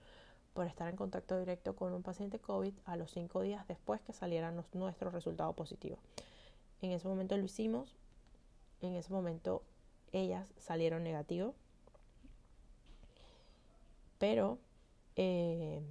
por 0.52 0.66
estar 0.66 0.88
en 0.88 0.96
contacto 0.96 1.38
directo 1.38 1.76
con 1.76 1.92
un 1.92 2.02
paciente 2.02 2.38
COVID 2.38 2.72
a 2.86 2.96
los 2.96 3.10
cinco 3.10 3.42
días 3.42 3.66
después 3.68 4.00
que 4.00 4.12
salieran 4.12 4.56
los, 4.56 4.66
nuestros 4.74 5.12
resultados 5.12 5.54
positivos. 5.54 5.98
En 6.80 6.92
ese 6.92 7.08
momento 7.08 7.36
lo 7.36 7.44
hicimos, 7.44 7.96
en 8.80 8.94
ese 8.94 9.12
momento 9.12 9.62
ellas 10.12 10.52
salieron 10.58 11.02
negativos, 11.02 11.54
pero 14.18 14.59
eh, 15.16 15.83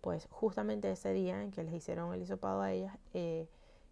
pues 0.00 0.26
justamente 0.30 0.90
ese 0.90 1.12
día 1.12 1.42
en 1.42 1.50
que 1.50 1.64
les 1.64 1.74
hicieron 1.74 2.12
el 2.14 2.22
hisopado 2.22 2.62
a 2.62 2.72
ellas, 2.72 2.96
eh, 3.14 3.48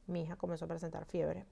mi 0.07 0.23
hija 0.23 0.37
comenzó 0.37 0.67
a 0.67 0.69
presentar 0.69 1.05
fiebre. 1.07 1.47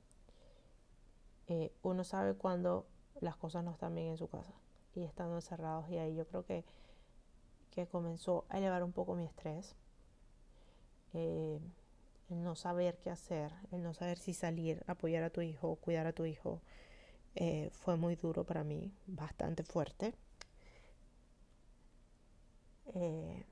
uno 1.82 2.02
sabe 2.04 2.34
cuándo 2.34 2.86
las 3.20 3.36
cosas 3.36 3.62
no 3.64 3.72
están 3.72 3.94
bien 3.94 4.08
en 4.08 4.16
su 4.16 4.28
casa 4.28 4.54
y 4.94 5.02
estando 5.04 5.36
encerrados 5.36 5.88
y 5.90 5.98
ahí 5.98 6.14
yo 6.14 6.26
creo 6.26 6.44
que, 6.44 6.64
que 7.70 7.86
comenzó 7.86 8.44
a 8.48 8.58
elevar 8.58 8.82
un 8.82 8.92
poco 8.92 9.14
mi 9.14 9.24
estrés. 9.24 9.74
Eh, 11.14 11.60
el 12.30 12.42
no 12.42 12.54
saber 12.54 12.98
qué 12.98 13.10
hacer, 13.10 13.52
el 13.72 13.82
no 13.82 13.92
saber 13.92 14.18
si 14.18 14.32
salir, 14.32 14.82
apoyar 14.86 15.22
a 15.22 15.30
tu 15.30 15.42
hijo, 15.42 15.76
cuidar 15.76 16.06
a 16.06 16.12
tu 16.12 16.24
hijo, 16.24 16.62
eh, 17.34 17.68
fue 17.72 17.96
muy 17.96 18.16
duro 18.16 18.44
para 18.44 18.64
mí, 18.64 18.92
bastante 19.06 19.62
fuerte. 19.62 20.14
Eh, 22.94 23.44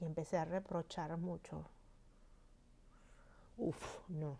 y 0.00 0.04
empecé 0.04 0.36
a 0.36 0.44
reprochar 0.44 1.16
mucho. 1.16 1.64
Uf, 3.56 4.00
no. 4.08 4.38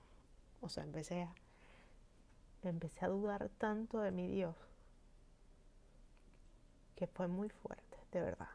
O 0.60 0.68
sea, 0.68 0.84
empecé 0.84 1.22
a, 1.22 1.34
empecé 2.62 3.04
a 3.04 3.08
dudar 3.08 3.50
tanto 3.58 3.98
de 4.00 4.10
mi 4.10 4.26
Dios 4.26 4.56
que 6.96 7.06
fue 7.06 7.28
muy 7.28 7.50
fuerte, 7.50 7.98
de 8.12 8.20
verdad. 8.22 8.48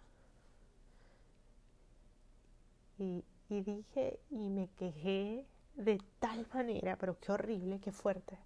Y, 3.00 3.24
y 3.48 3.62
dije 3.62 4.20
y 4.30 4.50
me 4.50 4.68
quejé 4.78 5.46
de 5.76 6.02
tal 6.20 6.46
manera, 6.54 6.98
pero 6.98 7.18
qué 7.20 7.32
horrible, 7.32 7.80
qué 7.80 7.92
fuerte. 7.94 8.38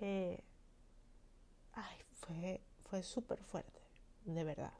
Eh, 0.00 0.42
ay, 1.74 1.96
fue, 2.14 2.60
fue 2.88 3.02
súper 3.02 3.42
fuerte, 3.44 3.80
de 4.34 4.44
verdad. 4.44 4.72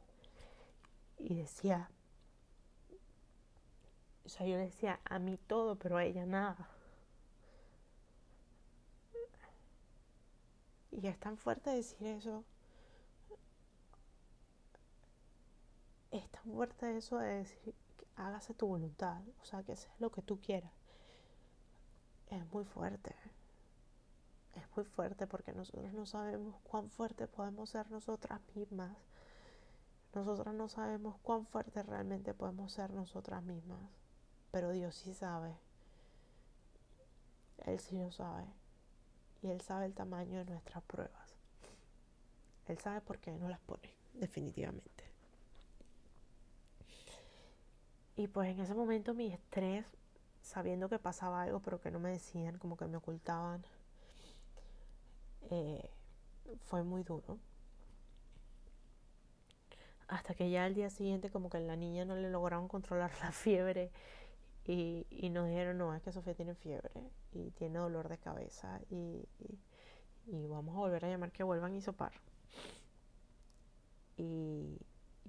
Y 1.17 1.35
decía, 1.35 1.89
o 4.25 4.29
sea, 4.29 4.45
yo 4.45 4.57
decía, 4.57 4.99
a 5.05 5.19
mí 5.19 5.37
todo, 5.47 5.77
pero 5.77 5.97
a 5.97 6.03
ella 6.03 6.25
nada. 6.25 6.69
Y 10.91 11.07
es 11.07 11.19
tan 11.19 11.37
fuerte 11.37 11.69
decir 11.69 12.05
eso. 12.07 12.43
Es 16.11 16.29
tan 16.29 16.43
fuerte 16.51 16.97
eso 16.97 17.17
de 17.19 17.35
decir, 17.35 17.75
hágase 18.15 18.53
tu 18.53 18.67
voluntad, 18.67 19.21
o 19.41 19.45
sea, 19.45 19.63
que 19.63 19.75
sea 19.75 19.93
lo 19.99 20.11
que 20.11 20.21
tú 20.21 20.39
quieras. 20.41 20.71
Es 22.29 22.45
muy 22.51 22.65
fuerte. 22.65 23.15
Es 24.55 24.63
muy 24.75 24.85
fuerte 24.85 25.27
porque 25.27 25.53
nosotros 25.53 25.93
no 25.93 26.05
sabemos 26.05 26.55
cuán 26.63 26.89
fuerte 26.89 27.27
podemos 27.27 27.69
ser 27.69 27.89
nosotras 27.91 28.41
mismas. 28.55 28.97
Nosotras 30.13 30.53
no 30.55 30.69
sabemos 30.69 31.17
cuán 31.21 31.45
fuerte 31.45 31.83
realmente 31.83 32.33
podemos 32.33 32.71
ser 32.71 32.91
nosotras 32.91 33.43
mismas. 33.43 33.79
Pero 34.51 34.71
Dios 34.71 34.95
sí 34.95 35.13
sabe. 35.13 35.55
Él 37.65 37.79
sí 37.79 37.97
lo 37.97 38.11
sabe. 38.11 38.45
Y 39.41 39.49
Él 39.49 39.61
sabe 39.61 39.85
el 39.85 39.93
tamaño 39.93 40.39
de 40.39 40.51
nuestras 40.51 40.83
pruebas. 40.83 41.35
Él 42.67 42.77
sabe 42.79 43.01
por 43.01 43.19
qué 43.19 43.31
no 43.31 43.47
las 43.49 43.59
pone, 43.61 43.93
definitivamente. 44.13 45.03
Y 48.15 48.27
pues 48.27 48.49
en 48.49 48.59
ese 48.59 48.73
momento 48.73 49.13
mi 49.13 49.31
estrés, 49.31 49.85
sabiendo 50.41 50.89
que 50.89 50.97
pasaba 50.97 51.43
algo, 51.43 51.59
pero 51.59 51.79
que 51.79 51.91
no 51.91 51.99
me 51.99 52.09
decían, 52.09 52.57
como 52.57 52.75
que 52.75 52.87
me 52.87 52.97
ocultaban, 52.97 53.63
eh, 55.51 55.89
fue 56.65 56.83
muy 56.83 57.03
duro. 57.03 57.37
Hasta 60.07 60.33
que 60.33 60.49
ya 60.49 60.65
al 60.65 60.73
día 60.73 60.89
siguiente 60.89 61.29
como 61.29 61.49
que 61.49 61.59
la 61.59 61.75
niña 61.75 62.05
no 62.05 62.15
le 62.15 62.29
lograron 62.29 62.67
controlar 62.67 63.11
la 63.21 63.31
fiebre 63.31 63.91
y, 64.65 65.05
nos 65.31 65.47
dijeron, 65.47 65.77
no, 65.77 65.95
es 65.95 66.01
que 66.01 66.11
Sofía 66.11 66.33
tiene 66.33 66.53
fiebre 66.53 66.91
y 67.31 67.51
tiene 67.51 67.79
dolor 67.79 68.09
de 68.09 68.17
cabeza 68.17 68.81
y, 68.89 69.25
y, 70.25 70.47
vamos 70.47 70.75
a 70.75 70.79
volver 70.79 71.05
a 71.05 71.09
llamar 71.09 71.31
que 71.31 71.43
vuelvan 71.43 71.75
a 71.77 71.81
sopar. 71.81 72.11
Y 74.17 74.77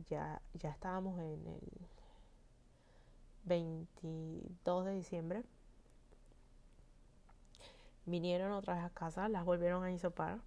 ya, 0.09 0.43
ya 0.55 0.71
estábamos 0.71 1.21
en 1.21 1.47
el 1.47 1.61
22 3.45 4.85
de 4.87 4.93
diciembre. 4.93 5.45
Vinieron 8.07 8.53
otra 8.53 8.75
vez 8.75 8.85
a 8.85 8.91
casa, 8.91 9.29
las 9.29 9.45
volvieron 9.45 9.85
a 9.85 9.93
hisopar. 9.93 10.41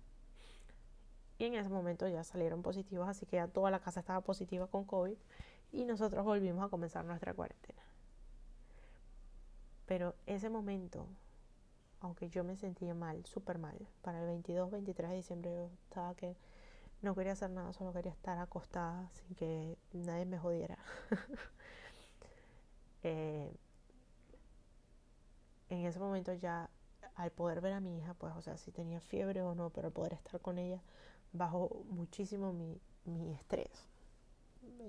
Y 1.42 1.46
en 1.46 1.56
ese 1.56 1.70
momento 1.70 2.08
ya 2.08 2.24
salieron 2.24 2.62
positivos, 2.62 3.10
así 3.10 3.26
que 3.26 3.38
ya 3.38 3.48
toda 3.48 3.72
la 3.72 3.80
casa 3.80 4.02
estaba 4.02 4.22
positiva 4.22 4.68
con 4.68 4.86
COVID. 4.86 5.18
Y 5.72 5.86
nosotros 5.86 6.24
volvimos 6.24 6.64
a 6.64 6.70
comenzar 6.70 7.04
nuestra 7.04 7.34
cuarentena. 7.34 7.82
Pero 9.88 10.14
ese 10.28 10.52
momento, 10.52 11.08
aunque 12.00 12.30
yo 12.30 12.44
me 12.44 12.56
sentía 12.58 12.94
mal, 12.94 13.26
súper 13.26 13.58
mal, 13.58 13.76
para 14.04 14.20
el 14.20 14.28
22, 14.28 14.70
23 14.70 15.10
de 15.10 15.16
diciembre 15.16 15.52
yo 15.52 15.70
estaba 15.90 16.14
que 16.14 16.36
no 17.02 17.16
quería 17.16 17.32
hacer 17.32 17.50
nada, 17.50 17.74
solo 17.74 17.92
quería 17.92 18.12
estar 18.12 18.38
acostada 18.38 19.10
sin 19.14 19.34
que 19.34 19.80
nadie 19.94 20.26
me 20.26 20.38
jodiera. 20.38 20.78
Eh, 23.04 23.52
en 25.70 25.88
ese 25.88 25.98
momento 25.98 26.36
ya 26.36 26.70
al 27.16 27.32
poder 27.32 27.62
ver 27.62 27.74
a 27.74 27.80
mi 27.80 27.98
hija, 27.98 28.14
pues, 28.14 28.32
o 28.36 28.42
sea, 28.44 28.58
si 28.58 28.72
tenía 28.72 29.02
fiebre 29.02 29.42
o 29.42 29.56
no, 29.56 29.72
pero 29.72 29.88
al 29.88 29.92
poder 29.92 30.14
estar 30.14 30.40
con 30.40 30.60
ella, 30.60 30.80
bajó 31.34 31.84
muchísimo 31.90 32.54
mi, 32.54 32.80
mi 33.06 33.32
estrés. 33.34 33.88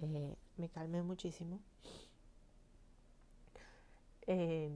Eh, 0.02 0.37
me 0.57 0.68
calmé 0.68 1.02
muchísimo. 1.02 1.61
Eh, 4.26 4.70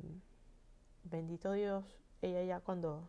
bendito 1.05 1.53
Dios, 1.53 1.85
ella 2.21 2.43
ya 2.43 2.61
cuando, 2.61 3.09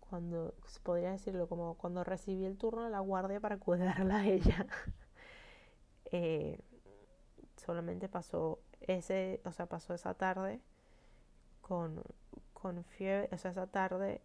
cuando, 0.00 0.54
podría 0.82 1.10
decirlo, 1.12 1.48
como 1.48 1.74
cuando 1.74 2.04
recibí 2.04 2.44
el 2.44 2.56
turno 2.56 2.84
de 2.84 2.90
la 2.90 3.00
guardia 3.00 3.40
para 3.40 3.58
cuidarla 3.58 4.18
a 4.18 4.26
ella, 4.26 4.66
eh, 6.12 6.60
solamente 7.56 8.08
pasó 8.08 8.60
ese, 8.80 9.40
o 9.44 9.52
sea, 9.52 9.66
pasó 9.66 9.92
esa 9.94 10.14
tarde 10.14 10.60
con, 11.60 12.02
con 12.54 12.84
fiebre, 12.84 13.28
o 13.32 13.38
sea, 13.38 13.50
esa 13.50 13.66
tarde 13.66 14.22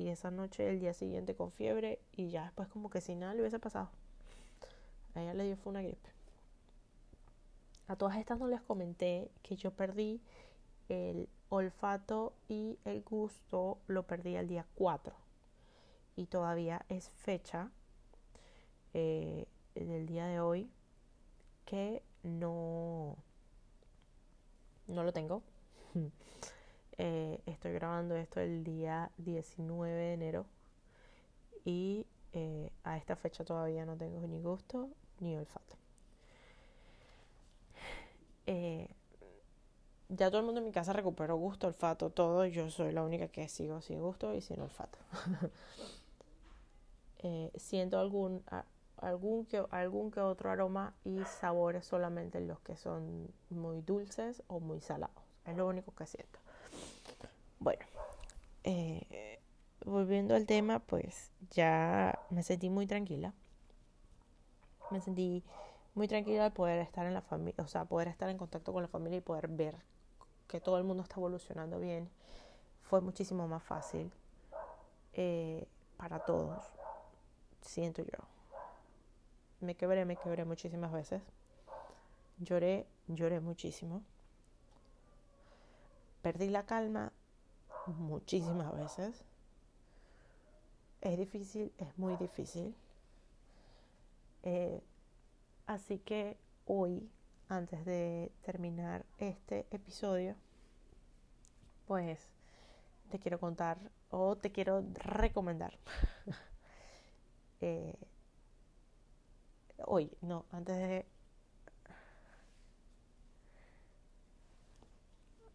y 0.00 0.08
esa 0.08 0.30
noche 0.30 0.66
el 0.70 0.80
día 0.80 0.94
siguiente 0.94 1.34
con 1.34 1.52
fiebre 1.52 2.00
y 2.16 2.30
ya 2.30 2.44
después 2.44 2.68
como 2.68 2.88
que 2.88 3.02
si 3.02 3.14
nada 3.14 3.34
le 3.34 3.40
hubiese 3.42 3.58
pasado. 3.58 3.90
A 5.14 5.20
ella 5.20 5.34
le 5.34 5.44
dio 5.44 5.56
fue 5.58 5.72
una 5.72 5.82
gripe. 5.82 6.08
A 7.86 7.96
todas 7.96 8.16
estas 8.16 8.38
no 8.38 8.48
les 8.48 8.62
comenté 8.62 9.30
que 9.42 9.56
yo 9.56 9.72
perdí 9.72 10.22
el 10.88 11.28
olfato 11.50 12.32
y 12.48 12.78
el 12.86 13.02
gusto, 13.02 13.78
lo 13.88 14.04
perdí 14.06 14.36
el 14.36 14.48
día 14.48 14.64
4. 14.76 15.14
Y 16.16 16.26
todavía 16.26 16.86
es 16.88 17.10
fecha 17.10 17.70
eh, 18.94 19.46
del 19.74 20.06
día 20.06 20.24
de 20.26 20.40
hoy 20.40 20.70
que 21.66 22.02
no, 22.22 23.16
no 24.86 25.04
lo 25.04 25.12
tengo. 25.12 25.42
Eh, 26.98 27.40
estoy 27.46 27.72
grabando 27.72 28.14
esto 28.16 28.40
el 28.40 28.64
día 28.64 29.10
19 29.18 29.92
de 29.92 30.12
enero 30.12 30.46
y 31.64 32.06
eh, 32.32 32.70
a 32.84 32.96
esta 32.96 33.16
fecha 33.16 33.44
todavía 33.44 33.86
no 33.86 33.96
tengo 33.96 34.26
ni 34.26 34.40
gusto 34.40 34.90
ni 35.20 35.36
olfato. 35.36 35.76
Eh, 38.46 38.88
ya 40.08 40.28
todo 40.28 40.40
el 40.40 40.46
mundo 40.46 40.60
en 40.60 40.66
mi 40.66 40.72
casa 40.72 40.92
recuperó 40.92 41.36
gusto, 41.36 41.68
olfato, 41.68 42.10
todo. 42.10 42.44
Yo 42.46 42.68
soy 42.70 42.92
la 42.92 43.02
única 43.02 43.28
que 43.28 43.48
sigo 43.48 43.80
sin 43.80 44.00
gusto 44.00 44.34
y 44.34 44.40
sin 44.40 44.60
olfato. 44.60 44.98
siento 47.54 48.00
algún, 48.00 48.42
algún 48.96 49.44
que, 49.46 49.64
algún 49.70 50.10
que 50.10 50.20
otro 50.20 50.50
aroma 50.50 50.94
y 51.04 51.22
sabores 51.24 51.86
solamente 51.86 52.40
los 52.40 52.60
que 52.60 52.76
son 52.76 53.28
muy 53.50 53.82
dulces 53.82 54.42
o 54.48 54.58
muy 54.58 54.80
salados. 54.80 55.22
Es 55.46 55.56
lo 55.56 55.66
único 55.66 55.94
que 55.94 56.06
siento. 56.06 56.39
Bueno, 57.60 57.84
eh, 58.64 59.38
volviendo 59.84 60.34
al 60.34 60.46
tema, 60.46 60.80
pues 60.80 61.30
ya 61.50 62.18
me 62.30 62.42
sentí 62.42 62.70
muy 62.70 62.86
tranquila. 62.86 63.32
Me 64.90 65.00
sentí 65.00 65.44
muy 65.94 66.08
tranquila 66.08 66.46
al 66.46 66.52
poder 66.52 66.80
estar 66.80 67.06
en 67.06 67.14
la 67.14 67.22
familia, 67.22 67.62
o 67.62 67.68
sea, 67.68 67.84
poder 67.84 68.08
estar 68.08 68.28
en 68.28 68.38
contacto 68.38 68.72
con 68.72 68.82
la 68.82 68.88
familia 68.88 69.18
y 69.18 69.20
poder 69.20 69.46
ver 69.46 69.76
que 70.48 70.60
todo 70.60 70.78
el 70.78 70.84
mundo 70.84 71.04
está 71.04 71.16
evolucionando 71.16 71.78
bien. 71.78 72.10
Fue 72.82 73.00
muchísimo 73.00 73.46
más 73.46 73.62
fácil 73.62 74.10
eh, 75.12 75.68
para 75.96 76.18
todos, 76.18 76.64
siento 77.60 78.02
yo 78.02 78.18
me 79.60 79.74
quebré, 79.74 80.04
me 80.04 80.16
quebré 80.16 80.44
muchísimas 80.44 80.92
veces. 80.92 81.22
Lloré, 82.38 82.86
lloré 83.08 83.40
muchísimo. 83.40 84.02
Perdí 86.22 86.48
la 86.48 86.64
calma 86.64 87.12
muchísimas 87.86 88.74
veces. 88.76 89.24
Es 91.00 91.16
difícil, 91.18 91.72
es 91.78 91.96
muy 91.98 92.16
difícil. 92.16 92.74
Eh, 94.42 94.82
así 95.66 95.98
que 95.98 96.38
hoy, 96.66 97.10
antes 97.48 97.84
de 97.84 98.32
terminar 98.42 99.04
este 99.18 99.66
episodio, 99.70 100.36
pues 101.86 102.28
te 103.10 103.18
quiero 103.18 103.40
contar 103.40 103.78
o 104.10 104.36
te 104.36 104.52
quiero 104.52 104.84
recomendar 104.94 105.78
eh, 107.60 107.96
hoy, 109.86 110.10
no, 110.20 110.44
antes 110.52 110.76
de 110.76 111.06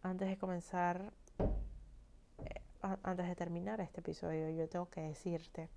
antes 0.04 0.28
de 0.28 0.38
comenzar 0.38 1.12
antes 3.04 3.28
de 3.28 3.36
terminar 3.36 3.82
este 3.82 4.02
episodio, 4.02 4.50
yo 4.50 4.68
tengo 4.70 4.90
que 4.90 5.02
decirte, 5.02 5.70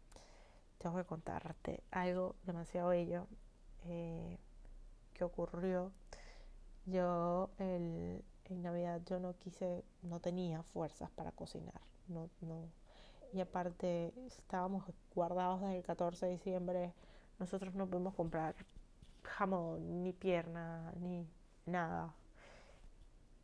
tengo 0.78 0.96
que 0.96 1.04
contarte 1.04 1.82
algo 1.90 2.36
demasiado 2.44 2.90
bello 2.90 3.26
eh, 3.84 4.38
que 5.14 5.24
ocurrió. 5.24 5.92
Yo 6.86 7.50
el, 7.58 8.24
en 8.46 8.62
Navidad 8.62 9.00
yo 9.06 9.20
no 9.20 9.36
quise, 9.36 9.84
no 10.02 10.20
tenía 10.20 10.62
fuerzas 10.62 11.10
para 11.10 11.32
cocinar, 11.32 11.80
no, 12.08 12.30
no. 12.40 12.68
Y 13.32 13.40
aparte 13.40 14.12
estábamos 14.26 14.84
guardados 15.14 15.60
desde 15.60 15.76
el 15.78 15.84
14 15.84 16.26
de 16.26 16.32
diciembre 16.32 16.94
nosotros 17.38 17.74
no 17.74 17.86
podemos 17.86 18.14
comprar 18.14 18.54
jamón, 19.22 20.02
ni 20.02 20.12
pierna, 20.12 20.92
ni 21.00 21.26
nada. 21.66 22.14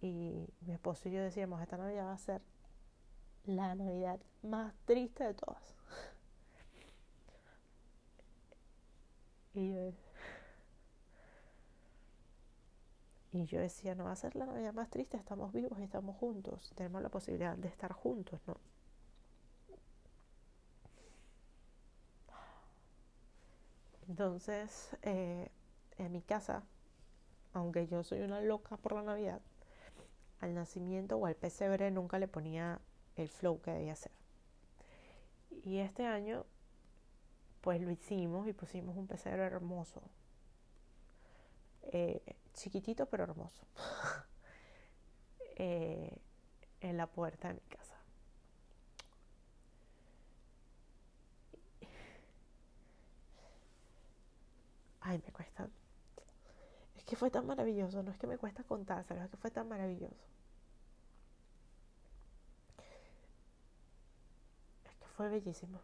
y 0.00 0.46
mi 0.60 0.72
esposo 0.72 1.08
y 1.08 1.12
yo 1.12 1.20
decíamos, 1.22 1.62
esta 1.62 1.76
Navidad 1.76 2.06
va 2.06 2.12
a 2.12 2.18
ser 2.18 2.42
la 3.46 3.74
Navidad 3.74 4.20
más 4.42 4.74
triste 4.84 5.24
de 5.24 5.34
todas. 5.34 5.74
Y 9.54 9.72
yo, 9.72 9.92
y 13.32 13.44
yo 13.46 13.60
decía, 13.60 13.94
no 13.94 14.04
va 14.04 14.12
a 14.12 14.16
ser 14.16 14.34
la 14.36 14.46
Navidad 14.46 14.72
más 14.74 14.90
triste, 14.90 15.16
estamos 15.16 15.52
vivos 15.52 15.78
y 15.78 15.82
estamos 15.82 16.16
juntos, 16.16 16.72
tenemos 16.76 17.02
la 17.02 17.08
posibilidad 17.08 17.56
de 17.56 17.68
estar 17.68 17.92
juntos, 17.92 18.40
¿no? 18.46 18.56
Entonces, 24.08 24.96
eh, 25.02 25.50
en 25.98 26.12
mi 26.12 26.22
casa, 26.22 26.62
aunque 27.52 27.86
yo 27.86 28.02
soy 28.04 28.20
una 28.20 28.40
loca 28.40 28.76
por 28.76 28.92
la 28.94 29.02
Navidad, 29.02 29.40
al 30.40 30.54
nacimiento 30.54 31.16
o 31.16 31.26
al 31.26 31.36
pesebre 31.36 31.90
nunca 31.90 32.18
le 32.18 32.28
ponía 32.28 32.80
el 33.16 33.28
flow 33.28 33.60
que 33.60 33.70
debía 33.72 33.96
ser. 33.96 34.12
Y 35.64 35.78
este 35.78 36.06
año, 36.06 36.44
pues 37.60 37.80
lo 37.80 37.90
hicimos 37.90 38.46
y 38.48 38.52
pusimos 38.52 38.96
un 38.96 39.06
pesebre 39.06 39.42
hermoso. 39.42 40.02
Eh, 41.82 42.22
chiquitito 42.54 43.06
pero 43.06 43.24
hermoso. 43.24 43.66
Eh, 45.56 46.18
en 46.80 46.96
la 46.96 47.06
puerta 47.06 47.46
de 47.46 47.54
mi 47.54 47.60
casa. 47.60 47.94
Ay, 55.00 55.20
me 55.24 55.32
cuesta. 55.32 55.68
Es 56.96 57.04
que 57.04 57.16
fue 57.16 57.30
tan 57.30 57.46
maravilloso, 57.46 58.02
no 58.02 58.10
es 58.10 58.18
que 58.18 58.26
me 58.26 58.38
cuesta 58.38 58.64
contárselo, 58.64 59.22
es 59.22 59.30
que 59.30 59.36
fue 59.36 59.50
tan 59.50 59.68
maravilloso. 59.68 60.16
Es 64.84 64.96
que 64.96 65.03
fue 65.16 65.28
bellísimo. 65.28 65.80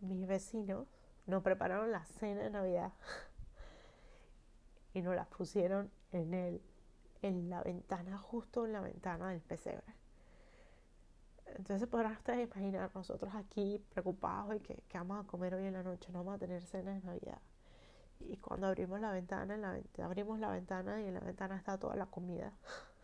Mis 0.00 0.26
vecinos 0.26 0.86
nos 1.26 1.42
prepararon 1.42 1.90
la 1.90 2.04
cena 2.04 2.42
de 2.42 2.50
Navidad 2.50 2.92
y 4.94 5.02
nos 5.02 5.14
la 5.14 5.24
pusieron 5.24 5.90
en 6.12 6.34
el 6.34 6.62
en 7.22 7.50
la 7.50 7.62
ventana, 7.62 8.18
justo 8.18 8.66
en 8.66 8.72
la 8.72 8.80
ventana 8.80 9.30
del 9.30 9.40
pesebre. 9.40 9.84
Entonces 11.56 11.88
podrán 11.88 12.12
ustedes 12.12 12.46
imaginar 12.46 12.90
nosotros 12.94 13.34
aquí 13.34 13.82
preocupados 13.90 14.60
que, 14.62 14.74
que, 14.88 14.98
vamos 14.98 15.24
a 15.24 15.26
comer 15.26 15.54
hoy 15.54 15.64
en 15.64 15.72
la 15.72 15.82
noche, 15.82 16.12
no 16.12 16.18
vamos 16.18 16.34
a 16.34 16.38
tener 16.38 16.62
cena 16.62 16.92
de 16.92 17.00
Navidad. 17.00 17.40
Y 18.20 18.36
cuando 18.38 18.66
abrimos 18.66 19.00
la 19.00 19.12
ventana, 19.12 19.54
en 19.54 19.62
la, 19.62 19.80
abrimos 20.04 20.38
la 20.38 20.50
ventana 20.50 21.00
y 21.02 21.06
en 21.06 21.14
la 21.14 21.20
ventana 21.20 21.56
está 21.56 21.78
toda 21.78 21.96
la 21.96 22.06
comida. 22.06 22.52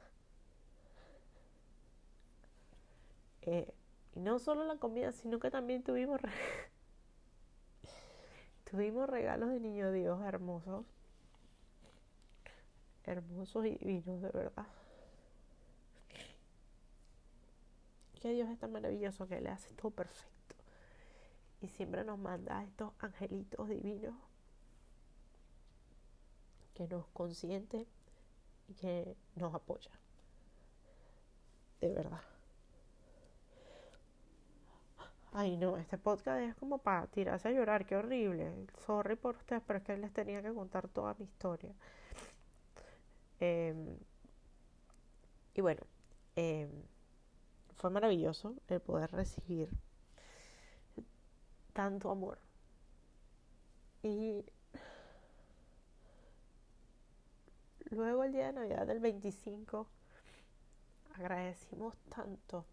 Eh, 3.45 3.75
y 4.15 4.21
no 4.21 4.39
solo 4.39 4.65
la 4.65 4.77
comida, 4.77 5.13
sino 5.13 5.39
que 5.39 5.51
también 5.51 5.83
tuvimos, 5.83 6.21
tuvimos 8.71 9.09
regalos 9.09 9.51
de 9.51 9.61
niño 9.61 9.91
Dios 9.91 10.21
hermosos. 10.23 10.85
Hermosos 13.05 13.67
y 13.67 13.79
divinos, 13.79 14.21
de 14.21 14.31
verdad. 14.31 14.67
Que 18.21 18.33
Dios 18.33 18.49
es 18.49 18.59
tan 18.59 18.71
maravilloso 18.71 19.27
que 19.27 19.41
le 19.41 19.49
hace 19.49 19.75
todo 19.75 19.91
perfecto. 19.91 20.55
Y 21.61 21.69
siempre 21.69 22.05
nos 22.05 22.19
manda 22.19 22.63
estos 22.63 22.93
angelitos 23.01 23.69
divinos 23.69 24.15
que 26.75 26.87
nos 26.87 27.07
consiente 27.09 27.87
y 28.69 28.75
que 28.75 29.17
nos 29.37 29.55
apoya. 29.55 29.91
De 31.81 31.93
verdad. 31.93 32.32
Ay, 35.33 35.57
no, 35.57 35.77
este 35.79 35.99
podcast 35.99 36.41
es 36.43 36.55
como 36.57 36.79
para 36.79 37.07
tirarse 37.07 37.49
a 37.49 37.53
llorar, 37.53 37.87
qué 37.87 37.97
horrible. 37.97 38.53
Sorry 38.87 39.17
por 39.17 39.37
ustedes, 39.37 39.63
pero 39.67 39.79
es 39.79 39.85
que 39.85 39.97
les 39.97 40.13
tenía 40.13 40.43
que 40.43 40.53
contar 40.53 40.89
toda 40.89 41.15
mi 41.19 41.25
historia. 41.25 41.73
Em, 43.41 43.97
y 45.55 45.61
bueno, 45.61 45.83
em, 46.37 46.71
fue 47.77 47.91
maravilloso 47.91 48.55
el 48.69 48.81
poder 48.81 49.11
recibir 49.13 49.71
tanto 51.73 52.11
amor. 52.11 52.39
Y 54.03 54.45
Luego 57.93 58.25
el 58.25 58.33
día 58.33 58.47
de 58.47 58.53
Navidad 58.55 58.87
del 58.87 59.01
25 59.01 59.87
agradecimos 61.15 61.95
tanto 62.09 62.65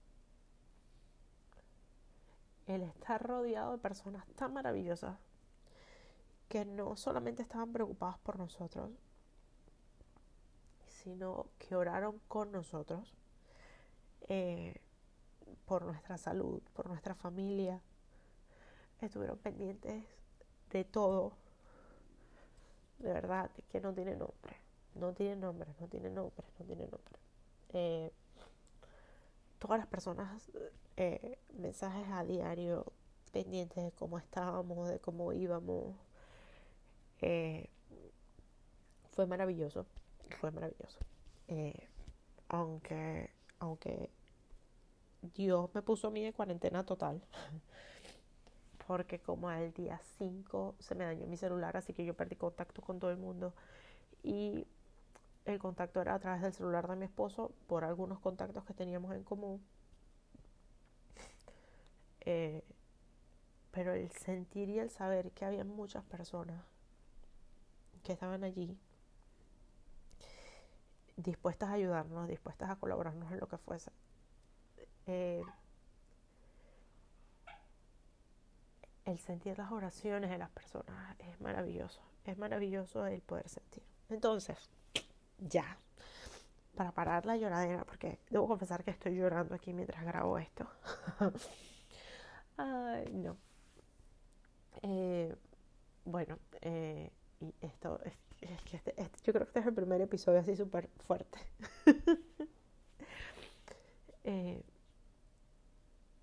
el 2.70 2.84
estar 2.84 3.22
rodeado 3.22 3.74
de 3.74 3.78
personas 3.78 4.26
tan 4.36 4.54
maravillosas 4.54 5.18
que 6.48 6.66
no 6.66 6.96
solamente 6.96 7.42
estaban 7.42 7.72
preocupadas 7.72 8.18
por 8.20 8.38
nosotros, 8.38 8.92
sino 10.88 11.48
que 11.58 11.76
oraron 11.76 12.20
con 12.28 12.52
nosotros 12.52 13.16
eh, 14.28 14.76
por 15.66 15.84
nuestra 15.84 16.18
salud, 16.18 16.62
por 16.74 16.88
nuestra 16.88 17.16
familia. 17.16 17.82
Estuvieron 19.02 19.38
pendientes 19.38 20.04
de 20.72 20.84
todo, 20.84 21.34
de 23.00 23.14
verdad, 23.14 23.50
que 23.72 23.80
no 23.80 23.94
tiene 23.94 24.16
nombre 24.16 24.70
no 25.00 25.14
tiene 25.14 25.36
nombre, 25.36 25.70
no 25.80 25.88
tiene 25.88 26.10
nombre, 26.10 26.46
no 26.60 26.66
tiene 26.66 26.84
nombre. 26.84 27.20
Eh, 27.70 28.12
todas 29.58 29.80
las 29.80 29.88
personas, 29.88 30.52
eh, 31.00 31.40
mensajes 31.54 32.06
a 32.12 32.26
diario, 32.26 32.92
pendientes 33.32 33.84
de 33.84 33.92
cómo 33.94 34.18
estábamos, 34.18 34.90
de 34.90 35.00
cómo 35.00 35.32
íbamos. 35.34 35.96
Eh, 37.22 37.70
fue 39.12 39.26
maravilloso, 39.26 39.86
fue 40.40 40.52
maravilloso. 40.52 41.00
aunque, 42.50 43.30
aunque 43.60 44.10
Dios 45.22 45.70
me 45.74 45.82
puso 45.82 46.08
a 46.08 46.12
mí 46.12 46.24
de 46.24 46.34
cuarentena 46.34 46.86
total. 46.86 47.22
Porque 48.88 49.20
como 49.20 49.50
al 49.50 49.72
día 49.74 50.02
5 50.18 50.76
se 50.80 50.96
me 50.96 51.06
dañó 51.06 51.28
mi 51.28 51.38
celular, 51.38 51.78
así 51.78 51.94
que 51.94 52.06
yo 52.06 52.14
perdí 52.14 52.36
contacto 52.36 52.82
con 52.82 53.00
todo 53.00 53.12
el 53.12 53.18
mundo. 53.18 53.54
Y 54.22 54.68
el 55.46 55.60
contacto 55.60 56.02
era 56.02 56.16
a 56.16 56.20
través 56.20 56.42
del 56.42 56.54
celular 56.54 56.88
de 56.90 56.96
mi 56.98 57.06
esposo 57.06 57.52
por 57.68 57.86
algunos 57.86 58.20
contactos 58.20 58.66
que 58.66 58.74
teníamos 58.74 59.16
en 59.16 59.24
común. 59.24 59.64
Eh, 62.22 62.64
pero 63.72 63.94
el 63.94 64.12
sentir 64.12 64.70
y 64.70 64.80
el 64.80 64.90
saber 64.90 65.32
que 65.32 65.46
había 65.46 65.64
muchas 65.64 66.04
personas 66.04 66.64
que 68.04 68.14
estaban 68.14 68.44
allí 68.44 68.78
dispuestas 71.24 71.70
a 71.70 71.74
ayudarnos, 71.74 72.28
dispuestas 72.28 72.70
a 72.70 72.76
colaborarnos 72.78 73.32
en 73.32 73.40
lo 73.40 73.48
que 73.48 73.58
fuese. 73.58 73.92
Eh, 75.06 75.44
el 79.06 79.18
sentir 79.20 79.58
las 79.58 79.72
oraciones 79.72 80.30
de 80.30 80.38
las 80.38 80.50
personas 80.50 81.16
es 81.20 81.40
maravilloso. 81.42 82.02
Es 82.26 82.38
maravilloso 82.38 83.06
el 83.06 83.22
poder 83.22 83.50
sentir. 83.50 83.84
Entonces, 84.10 84.70
ya, 85.40 85.78
para 86.76 86.92
parar 86.92 87.26
la 87.26 87.38
lloradera, 87.38 87.84
porque 87.86 88.20
debo 88.30 88.48
confesar 88.48 88.84
que 88.84 88.92
estoy 88.92 89.16
llorando 89.16 89.56
aquí 89.56 89.74
mientras 89.74 90.04
grabo 90.04 90.38
esto. 90.38 90.68
Ay, 92.60 93.06
no. 93.14 93.38
Eh, 94.82 95.34
bueno, 96.04 96.38
eh, 96.62 97.10
y 97.40 97.54
esto 97.62 98.02
es, 98.04 98.14
que 98.64 98.76
este, 98.78 99.02
este, 99.02 99.20
yo 99.24 99.34
creo 99.34 99.46
que 99.46 99.50
este 99.50 99.60
es 99.62 99.66
el 99.68 99.74
primer 99.74 100.02
episodio 100.02 100.40
así 100.40 100.56
súper 100.56 100.90
fuerte. 101.08 101.40
Eh, 104.26 104.62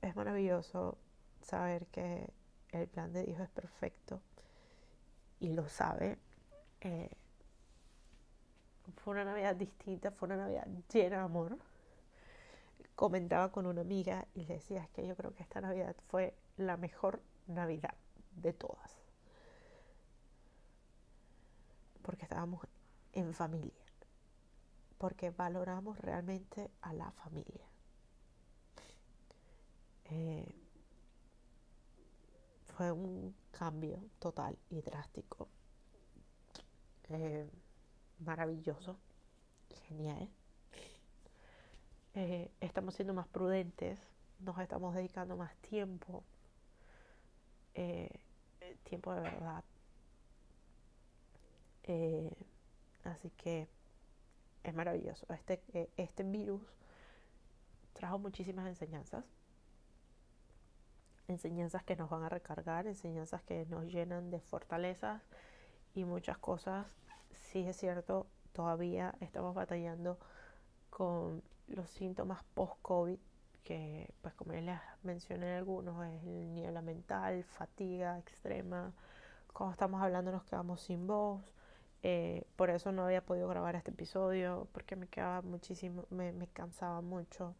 es 0.02 0.14
maravilloso 0.14 0.96
saber 1.42 1.86
que 1.86 2.30
el 2.70 2.86
plan 2.86 3.12
de 3.12 3.24
Dios 3.24 3.40
es 3.40 3.48
perfecto 3.48 4.20
y 5.40 5.48
lo 5.52 5.66
sabe. 5.68 6.18
Fue 8.98 9.14
una 9.14 9.24
Navidad 9.24 9.56
distinta, 9.56 10.12
fue 10.12 10.26
una 10.26 10.36
Navidad 10.36 10.68
llena 10.92 11.16
de 11.16 11.22
amor. 11.22 11.58
Comentaba 12.96 13.52
con 13.52 13.66
una 13.66 13.82
amiga 13.82 14.26
y 14.34 14.46
le 14.46 14.54
decía, 14.54 14.82
es 14.82 14.90
que 14.90 15.06
yo 15.06 15.14
creo 15.14 15.34
que 15.34 15.42
esta 15.42 15.60
Navidad 15.60 15.94
fue 16.08 16.34
la 16.56 16.76
mejor 16.78 17.22
Navidad 17.46 17.94
de 18.34 18.54
todas. 18.54 18.98
Porque 22.02 22.24
estábamos 22.24 22.66
en 23.12 23.34
familia. 23.34 23.84
Porque 24.96 25.30
valoramos 25.30 25.98
realmente 25.98 26.70
a 26.80 26.94
la 26.94 27.10
familia. 27.12 27.66
Eh, 30.06 30.46
fue 32.76 32.92
un 32.92 33.34
cambio 33.50 34.02
total 34.18 34.58
y 34.70 34.80
drástico. 34.80 35.48
Eh, 37.10 37.46
maravilloso, 38.20 38.98
genial. 39.86 40.30
Eh, 42.16 42.50
estamos 42.62 42.94
siendo 42.94 43.12
más 43.12 43.28
prudentes, 43.28 44.00
nos 44.40 44.58
estamos 44.58 44.94
dedicando 44.94 45.36
más 45.36 45.54
tiempo, 45.56 46.24
eh, 47.74 48.08
tiempo 48.84 49.12
de 49.12 49.20
verdad. 49.20 49.62
Eh, 51.82 52.32
así 53.04 53.30
que 53.36 53.68
es 54.64 54.74
maravilloso. 54.74 55.26
Este, 55.34 55.60
este 55.98 56.22
virus 56.22 56.62
trajo 57.92 58.18
muchísimas 58.18 58.66
enseñanzas. 58.66 59.26
Enseñanzas 61.28 61.84
que 61.84 61.96
nos 61.96 62.08
van 62.08 62.22
a 62.22 62.30
recargar, 62.30 62.86
enseñanzas 62.86 63.42
que 63.42 63.66
nos 63.66 63.84
llenan 63.92 64.30
de 64.30 64.40
fortalezas 64.40 65.22
y 65.94 66.04
muchas 66.06 66.38
cosas. 66.38 66.86
Sí 67.52 67.66
es 67.68 67.76
cierto, 67.76 68.26
todavía 68.54 69.14
estamos 69.20 69.54
batallando 69.54 70.18
con 70.88 71.42
los 71.68 71.90
síntomas 71.90 72.42
post-COVID, 72.54 73.18
que 73.64 74.14
pues 74.22 74.34
como 74.34 74.52
ya 74.52 74.60
les 74.60 74.80
mencioné 75.02 75.56
algunos, 75.56 76.04
es 76.06 76.22
el 76.24 76.54
niebla 76.54 76.82
mental, 76.82 77.44
fatiga 77.44 78.18
extrema. 78.18 78.92
Cuando 79.52 79.72
estamos 79.72 80.02
hablando 80.02 80.32
nos 80.32 80.44
quedamos 80.44 80.80
sin 80.80 81.06
voz. 81.06 81.42
Eh, 82.02 82.44
por 82.56 82.70
eso 82.70 82.92
no 82.92 83.04
había 83.04 83.24
podido 83.24 83.48
grabar 83.48 83.74
este 83.74 83.90
episodio, 83.90 84.68
porque 84.72 84.94
me 84.94 85.08
quedaba 85.08 85.42
muchísimo, 85.42 86.04
me, 86.10 86.32
me 86.32 86.46
cansaba 86.46 87.00
mucho. 87.00 87.56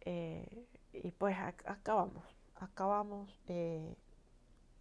Eh, 0.00 0.66
y 0.92 1.10
pues 1.10 1.36
acabamos, 1.66 2.24
acabamos 2.54 3.38
eh, 3.48 3.94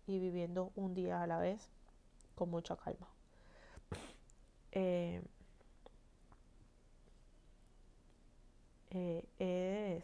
y 0.07 0.19
viviendo 0.19 0.71
un 0.75 0.93
día 0.93 1.21
a 1.21 1.27
la 1.27 1.39
vez 1.39 1.69
con 2.35 2.49
mucha 2.49 2.77
calma. 2.77 3.09
Eh, 8.95 9.23
es, 9.39 10.03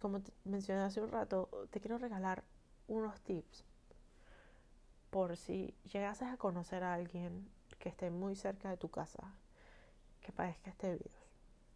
como 0.00 0.20
mencioné 0.44 0.82
hace 0.82 1.00
un 1.00 1.10
rato, 1.10 1.48
te 1.70 1.80
quiero 1.80 1.98
regalar 1.98 2.44
unos 2.88 3.20
tips 3.22 3.64
por 5.10 5.36
si 5.36 5.74
llegases 5.92 6.28
a 6.28 6.36
conocer 6.36 6.84
a 6.84 6.94
alguien 6.94 7.48
que 7.78 7.88
esté 7.88 8.10
muy 8.10 8.36
cerca 8.36 8.68
de 8.68 8.76
tu 8.76 8.90
casa, 8.90 9.34
que 10.20 10.30
padezca 10.32 10.70
este 10.70 10.92
virus, 10.92 11.14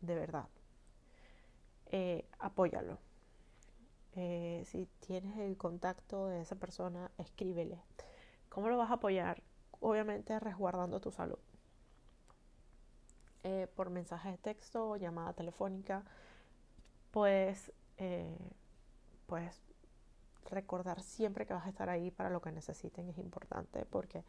de 0.01 0.15
verdad 0.15 0.49
eh, 1.91 2.25
apóyalo. 2.39 2.99
Eh, 4.15 4.63
si 4.67 4.87
tienes 5.01 5.37
el 5.39 5.57
contacto 5.57 6.27
de 6.27 6.41
esa 6.43 6.57
persona, 6.57 7.11
escríbele. 7.19 7.83
¿Cómo 8.49 8.69
lo 8.69 8.77
vas 8.77 8.91
a 8.91 8.95
apoyar? 8.95 9.43
Obviamente 9.81 10.39
resguardando 10.41 11.01
tu 11.01 11.11
salud. 11.11 11.39
Eh, 13.49 13.67
por 13.75 13.89
mensaje 13.89 14.31
de 14.31 14.37
texto 14.37 14.91
o 14.91 14.97
llamada 14.97 15.33
telefónica, 15.33 16.05
pues, 17.11 17.73
pues 19.27 19.63
recordar 20.51 21.01
siempre 21.01 21.47
que 21.47 21.55
vas 21.55 21.65
a 21.65 21.71
estar 21.71 21.89
ahí 21.89 22.11
para 22.11 22.29
lo 22.29 22.43
que 22.43 22.53
necesiten 22.53 23.09
es 23.09 23.17
importante 23.19 23.87
porque 23.87 24.23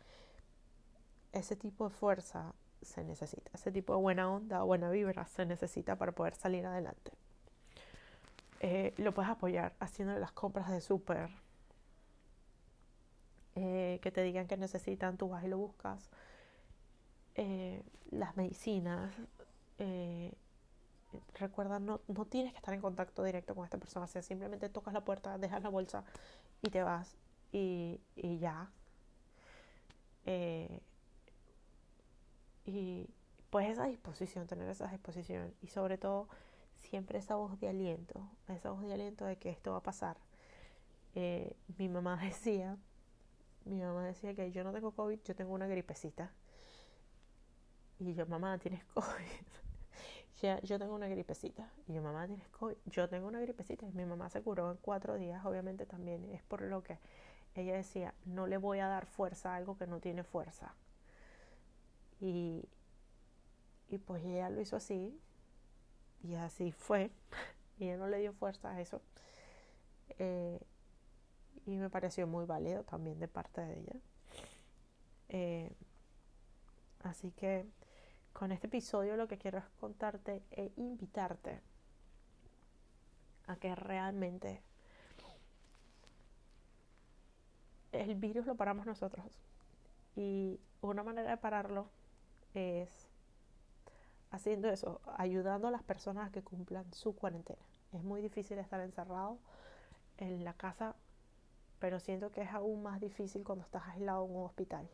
ese 1.34 1.58
tipo 1.58 1.90
de 1.90 1.90
fuerza 1.90 2.54
se 2.82 3.04
necesita, 3.04 3.52
ese 3.54 3.72
tipo 3.72 3.94
de 3.94 4.02
buena 4.02 4.32
onda, 4.32 4.64
buena 4.64 4.90
vibra 4.90 5.26
se 5.28 5.46
necesita 5.46 5.98
para 5.98 6.14
poder 6.14 6.36
salir 6.36 6.66
adelante. 6.66 7.12
Eh, 8.62 8.94
lo 8.98 9.14
puedes 9.14 9.30
apoyar 9.30 9.76
haciendo 9.80 10.18
las 10.18 10.32
compras 10.32 10.70
de 10.70 10.80
súper. 10.80 11.30
Eh, 13.56 14.00
que 14.02 14.12
te 14.12 14.22
digan 14.22 14.48
que 14.48 14.56
necesitan, 14.56 15.18
tú 15.18 15.28
vas 15.28 15.44
y 15.44 15.50
lo 15.50 15.58
buscas. 15.58 16.10
Eh, 17.36 17.82
las 18.12 18.36
medicinas. 18.38 19.12
recuerda, 21.40 21.80
no, 21.80 22.02
no 22.08 22.26
tienes 22.26 22.52
que 22.54 22.58
estar 22.58 22.74
en 22.74 22.82
contacto 22.82 23.24
directo 23.24 23.56
con 23.56 23.66
esta 23.66 23.78
persona. 23.78 24.06
O 24.06 24.08
sea, 24.08 24.22
simplemente 24.22 24.70
tocas 24.70 24.94
la 24.94 25.06
puerta, 25.06 25.38
dejas 25.38 25.64
la 25.64 25.70
bolsa 25.70 26.04
y 26.62 26.70
te 26.70 26.84
vas. 26.84 27.16
Y, 27.52 28.00
y 28.16 28.40
ya. 28.40 28.70
y 32.66 33.10
pues 33.50 33.70
esa 33.70 33.86
disposición, 33.86 34.48
tener 34.48 34.70
esa 34.70 34.88
disposición. 34.88 35.54
Y 35.62 35.68
sobre 35.68 35.98
todo 35.98 36.28
siempre 36.76 37.20
esa 37.20 37.36
voz 37.36 37.60
de 37.60 37.70
aliento, 37.70 38.22
esa 38.48 38.72
voz 38.72 38.84
de 38.84 38.94
aliento 38.94 39.26
de 39.26 39.38
que 39.38 39.50
esto 39.50 39.72
va 39.72 39.78
a 39.78 39.84
pasar. 39.84 40.18
Eh, 41.16 41.56
mi 41.78 41.90
mamá 41.90 42.18
decía, 42.24 42.78
mi 43.66 43.82
mamá 43.82 44.06
decía 44.06 44.34
que 44.36 44.52
yo 44.52 44.64
no 44.64 44.72
tengo 44.72 44.92
COVID, 44.92 45.20
yo 45.24 45.36
tengo 45.36 45.54
una 45.54 45.68
gripecita. 45.68 46.32
Y 48.00 48.14
yo, 48.14 48.26
mamá, 48.26 48.58
tienes 48.58 48.84
COVID. 48.86 49.06
ya, 50.42 50.60
yo 50.62 50.80
tengo 50.80 50.96
una 50.96 51.08
gripecita. 51.08 51.72
Y 51.88 51.94
yo, 51.94 52.02
mamá, 52.02 52.28
tienes 52.28 52.48
COVID. 52.50 52.76
Yo 52.86 53.10
tengo 53.10 53.28
una 53.28 53.42
gripecita. 53.42 53.86
Y 53.86 53.92
mi 53.92 54.06
mamá 54.06 54.30
se 54.30 54.42
curó 54.42 54.72
en 54.72 54.78
cuatro 54.78 55.16
días, 55.16 55.46
obviamente 55.46 55.86
también. 55.86 56.26
Es 56.34 56.42
por 56.44 56.62
lo 56.62 56.84
que 56.84 57.00
ella 57.56 57.74
decía, 57.74 58.14
no 58.26 58.48
le 58.48 58.58
voy 58.58 58.80
a 58.80 58.88
dar 58.88 59.06
fuerza 59.06 59.54
a 59.54 59.58
algo 59.58 59.78
que 59.78 59.88
no 59.88 60.00
tiene 60.00 60.24
fuerza. 60.24 60.74
Y, 62.22 62.68
y 63.90 63.98
pues 63.98 64.24
ella 64.24 64.50
lo 64.50 64.62
hizo 64.62 64.76
así, 64.76 65.20
y 66.24 66.36
así 66.36 66.72
fue. 66.72 67.12
Y 67.78 67.86
ella 67.86 67.98
no 67.98 68.08
le 68.08 68.20
dio 68.20 68.34
fuerza 68.34 68.72
a 68.72 68.82
eso. 68.82 69.02
Eh, 70.18 70.60
y 71.66 71.78
me 71.78 71.90
pareció 71.90 72.28
muy 72.28 72.46
válido 72.46 72.84
también 72.84 73.20
de 73.20 73.28
parte 73.28 73.62
de 73.62 73.80
ella. 73.80 73.96
Eh, 75.30 75.72
así 77.04 77.32
que 77.32 77.66
con 78.34 78.52
este 78.52 78.68
episodio 78.68 79.18
lo 79.18 79.28
que 79.28 79.38
quiero 79.38 79.58
es 79.58 79.66
contarte 79.80 80.44
e 80.52 80.72
invitarte 80.78 81.62
a 83.48 83.56
que 83.56 83.76
realmente 83.76 84.62
el 87.92 88.16
virus 88.16 88.46
lo 88.46 88.56
paramos 88.56 88.86
nosotros. 88.86 89.26
Y 90.16 90.60
una 90.82 91.04
manera 91.04 91.32
de 91.32 91.38
pararlo 91.38 91.90
es 92.54 93.10
haciendo 94.32 94.70
eso, 94.70 95.02
ayudando 95.18 95.68
a 95.68 95.72
las 95.72 95.84
personas 95.84 96.28
a 96.28 96.32
que 96.32 96.44
cumplan 96.44 96.92
su 96.94 97.16
cuarentena. 97.16 97.62
Es 97.94 98.04
muy 98.04 98.22
difícil 98.22 98.60
estar 98.60 98.80
encerrado 98.82 99.40
en 100.18 100.44
la 100.44 100.54
casa, 100.54 100.96
pero 101.80 102.00
siento 102.00 102.32
que 102.32 102.42
es 102.42 102.52
aún 102.52 102.84
más 102.84 103.00
difícil 103.00 103.44
cuando 103.44 103.66
estás 103.66 103.88
aislado 103.88 104.26
en 104.26 104.36
un 104.36 104.46
hospital. 104.46 104.88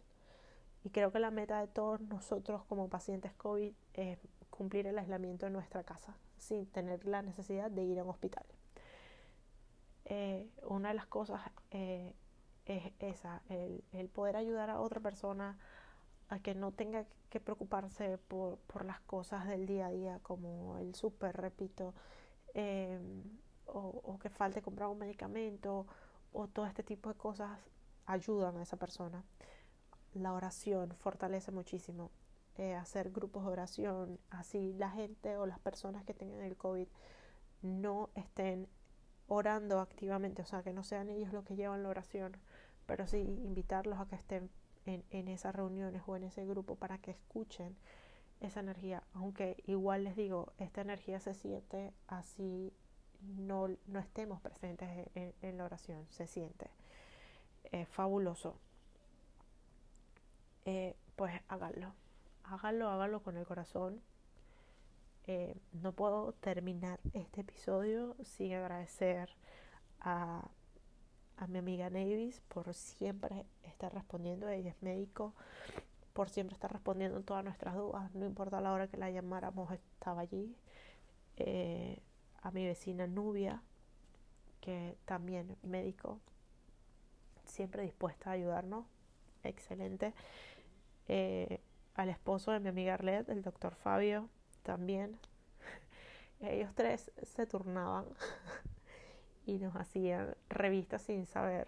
Y 0.86 0.92
creo 0.92 1.12
que 1.12 1.18
la 1.18 1.32
meta 1.32 1.60
de 1.60 1.68
todos 1.68 2.00
nosotros 2.00 2.64
como 2.66 2.90
pacientes 2.90 3.34
COVID 3.34 3.74
es 3.96 4.20
cumplir 4.52 4.86
el 4.86 5.00
aislamiento 5.00 5.48
en 5.48 5.54
nuestra 5.54 5.84
casa 5.84 6.16
sin 6.38 6.68
tener 6.68 7.06
la 7.08 7.24
necesidad 7.24 7.72
de 7.72 7.84
ir 7.84 7.98
a 7.98 8.04
un 8.04 8.12
hospital. 8.12 8.46
Eh, 10.06 10.48
una 10.62 10.90
de 10.90 10.94
las 10.94 11.08
cosas 11.08 11.42
eh, 11.72 12.14
es 12.68 12.94
esa, 13.00 13.42
el, 13.50 14.10
poder 14.10 14.38
ayudar 14.38 14.70
a 14.70 14.80
otra 14.80 15.00
persona 15.00 15.58
a 16.30 16.38
que 16.38 16.54
no 16.54 16.72
tenga 16.72 17.06
que 17.32 17.40
preocuparse 17.40 18.20
por, 18.20 18.60
por 18.60 18.86
las 18.86 19.00
cosas 19.02 19.48
del 19.48 19.66
día 19.66 19.88
a 19.88 19.92
día, 19.92 20.20
como 20.22 20.78
el 20.78 20.94
súper, 20.94 21.36
repito, 21.36 21.96
o, 23.66 23.80
o, 24.04 24.20
que 24.20 24.30
falte 24.30 24.62
comprar 24.62 24.90
un 24.90 25.00
medicamento, 25.00 25.88
o 26.32 26.48
todo 26.48 26.68
este 26.68 26.84
tipo 26.84 27.10
de 27.10 27.16
cosas 27.16 27.60
ayudan 28.06 28.58
a 28.58 28.62
esa 28.62 28.78
persona. 28.78 29.24
La 30.16 30.34
oración 30.34 30.96
fortalece 30.98 31.52
muchísimo. 31.52 32.10
Eh, 32.58 32.74
hacer 32.74 33.12
grupos 33.12 33.46
de 33.46 33.52
oración, 33.52 34.20
así 34.30 34.74
la 34.74 34.90
gente 34.90 35.36
o 35.36 35.46
las 35.46 35.60
personas 35.60 36.06
que 36.06 36.14
tengan 36.14 36.42
el 36.42 36.56
COVID 36.56 36.88
no 37.62 38.10
estén 38.16 38.70
orando 39.28 39.82
activamente, 39.82 40.42
o 40.42 40.46
sea, 40.46 40.64
que 40.64 40.72
no 40.72 40.84
sean 40.84 41.10
ellos 41.10 41.34
los 41.34 41.44
que 41.44 41.58
llevan 41.58 41.84
la 41.84 41.90
oración, 41.90 42.38
pero 42.86 43.08
sí 43.08 43.18
invitarlos 43.18 44.00
a 44.00 44.08
que 44.08 44.16
estén 44.16 44.50
en, 44.86 45.28
esas 45.28 45.54
reuniones 45.54 46.04
o 46.06 46.16
en 46.16 46.24
ese 46.24 46.46
grupo 46.46 46.76
para 46.76 46.98
que 47.00 47.12
escuchen 47.12 47.76
esa 48.40 48.62
energía. 48.62 49.04
Aunque 49.14 49.62
igual 49.66 50.06
les 50.06 50.16
digo, 50.16 50.54
esta 50.58 50.82
energía 50.82 51.20
se 51.20 51.34
siente 51.34 51.92
así 52.08 52.72
no, 53.22 53.68
no 53.88 54.00
estemos 54.00 54.40
presentes 54.40 55.10
en, 55.16 55.58
la 55.58 55.66
oración, 55.66 56.06
se 56.10 56.28
siente. 56.28 56.70
es 57.72 57.90
fabuloso. 57.90 58.60
Eh, 60.66 60.96
pues 61.16 61.34
háganlo, 61.48 61.94
háganlo, 62.44 62.90
háganlo 62.90 63.22
con 63.24 63.38
el 63.38 63.46
corazón. 63.46 64.02
Eh, 65.28 65.56
no 65.74 65.92
puedo 65.94 66.34
terminar 66.34 67.00
este 67.14 67.42
episodio 67.42 68.16
sin 68.24 68.54
agradecer 68.54 69.30
a 70.02 70.50
a 71.38 71.48
mi 71.48 71.60
amiga 71.60 71.90
Navis 71.90 72.42
por 72.50 72.74
siempre 72.74 73.46
estar 73.64 73.94
respondiendo. 73.94 74.50
Ella 74.50 74.72
es 74.72 74.82
médico, 74.84 75.34
por 76.14 76.30
siempre 76.30 76.56
estar 76.56 76.72
respondiendo 76.72 77.22
todas 77.24 77.44
nuestras 77.44 77.76
dudas. 77.76 78.14
No 78.16 78.26
importa 78.26 78.62
la 78.62 78.74
hora 78.74 78.88
que 78.88 78.98
la 78.98 79.12
llamáramos, 79.12 79.72
estaba 79.74 80.22
allí. 80.22 80.56
Eh, 81.38 82.02
a 82.42 82.52
mi 82.52 82.66
vecina 82.66 83.08
Nubia, 83.08 83.64
que 84.62 84.98
también 85.06 85.58
médico, 85.64 86.20
siempre 87.46 87.84
dispuesta 87.84 88.30
a 88.30 88.34
ayudarnos. 88.34 88.86
Excelente. 89.44 90.14
Eh, 91.08 91.62
al 91.94 92.10
esposo 92.10 92.52
de 92.52 92.60
mi 92.60 92.70
amiga 92.70 92.96
Arlette, 92.96 93.30
el 93.30 93.42
doctor 93.42 93.76
Fabio, 93.76 94.30
también 94.64 95.18
Ellos 96.42 96.72
tres 96.76 97.12
se 97.24 97.46
turnaban 97.46 98.06
y 99.46 99.58
nos 99.60 99.76
hacían 99.76 100.36
revistas 100.50 101.04
sin 101.04 101.26
saber. 101.26 101.68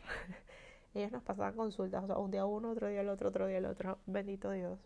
Ellos 0.94 1.12
nos 1.12 1.24
pasaban 1.24 1.56
consultas, 1.56 2.04
o 2.04 2.08
sea, 2.08 2.18
un 2.18 2.32
día 2.32 2.46
uno, 2.46 2.72
otro 2.72 2.88
día 2.88 3.02
el 3.02 3.10
otro, 3.10 3.30
otro 3.30 3.48
día 3.48 3.60
el 3.60 3.66
otro, 3.66 4.00
bendito 4.06 4.52
Dios. 4.52 4.80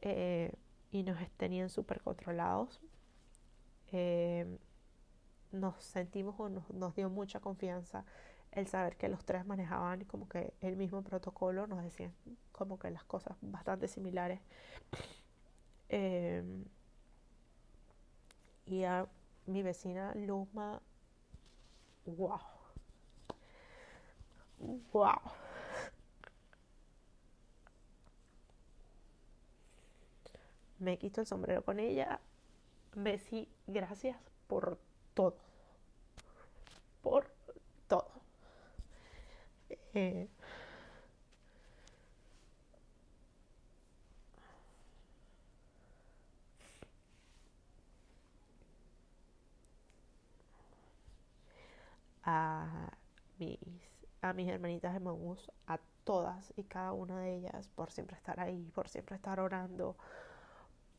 Eh, 0.00 0.52
y 0.90 1.02
nos 1.02 1.18
tenían 1.32 1.68
súper 1.68 2.00
controlados. 2.00 2.80
Eh, 3.90 4.58
nos 5.50 5.82
sentimos 5.82 6.38
o 6.38 6.48
nos, 6.48 6.70
nos, 6.70 6.94
dio 6.94 7.08
mucha 7.08 7.40
confianza 7.40 8.04
el 8.52 8.66
saber 8.66 8.96
que 8.96 9.08
los 9.08 9.24
tres 9.24 9.46
manejaban 9.46 10.04
como 10.04 10.28
que 10.28 10.52
el 10.60 10.76
mismo 10.76 11.02
protocolo, 11.02 11.66
nos 11.66 11.82
decían 11.82 12.12
como 12.52 12.78
que 12.78 12.90
las 12.90 13.04
cosas 13.04 13.36
bastante 13.40 13.88
similares. 13.88 14.40
Eh, 15.88 16.42
y 18.66 18.84
a 18.84 19.06
mi 19.46 19.62
vecina 19.62 20.12
Luma, 20.14 20.80
wow, 22.06 22.40
wow. 24.92 25.20
Me 30.78 30.96
quito 30.96 31.20
el 31.20 31.26
sombrero 31.26 31.64
con 31.64 31.80
ella. 31.80 32.20
Bessie, 32.94 33.48
gracias 33.66 34.16
por 34.46 34.78
todo. 35.14 35.36
Por. 37.02 37.37
Eh, 39.98 40.28
a 52.22 52.92
mis, 53.40 53.58
a 54.22 54.32
mis 54.34 54.48
hermanitas 54.48 54.94
de 54.94 55.00
Maús, 55.00 55.50
a 55.66 55.80
todas 56.04 56.52
y 56.56 56.62
cada 56.62 56.92
una 56.92 57.18
de 57.20 57.34
ellas, 57.34 57.68
por 57.74 57.90
siempre 57.90 58.16
estar 58.16 58.38
ahí, 58.38 58.70
por 58.74 58.88
siempre 58.88 59.16
estar 59.16 59.40
orando, 59.40 59.96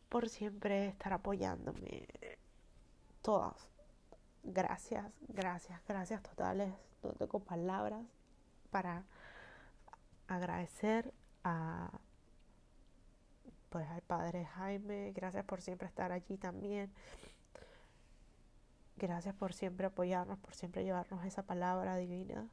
por 0.09 0.27
siempre 0.27 0.87
estar 0.87 1.13
apoyándome. 1.13 2.05
Todas. 3.21 3.69
Gracias, 4.43 5.05
gracias, 5.29 5.81
gracias 5.87 6.21
totales. 6.21 6.73
No 7.01 7.13
tengo 7.13 7.39
palabras 7.39 8.18
para 8.69 9.05
agradecer 10.27 11.13
a 11.43 11.91
pues 13.69 13.87
al 13.89 14.01
padre 14.01 14.45
Jaime, 14.45 15.11
gracias 15.13 15.45
por 15.45 15.61
siempre 15.61 15.87
estar 15.87 16.11
allí 16.11 16.37
también. 16.37 16.91
Gracias 18.97 19.33
por 19.35 19.53
siempre 19.53 19.87
apoyarnos, 19.87 20.39
por 20.39 20.55
siempre 20.55 20.83
llevarnos 20.83 21.23
esa 21.23 21.43
palabra 21.43 21.95
divina. 21.97 22.49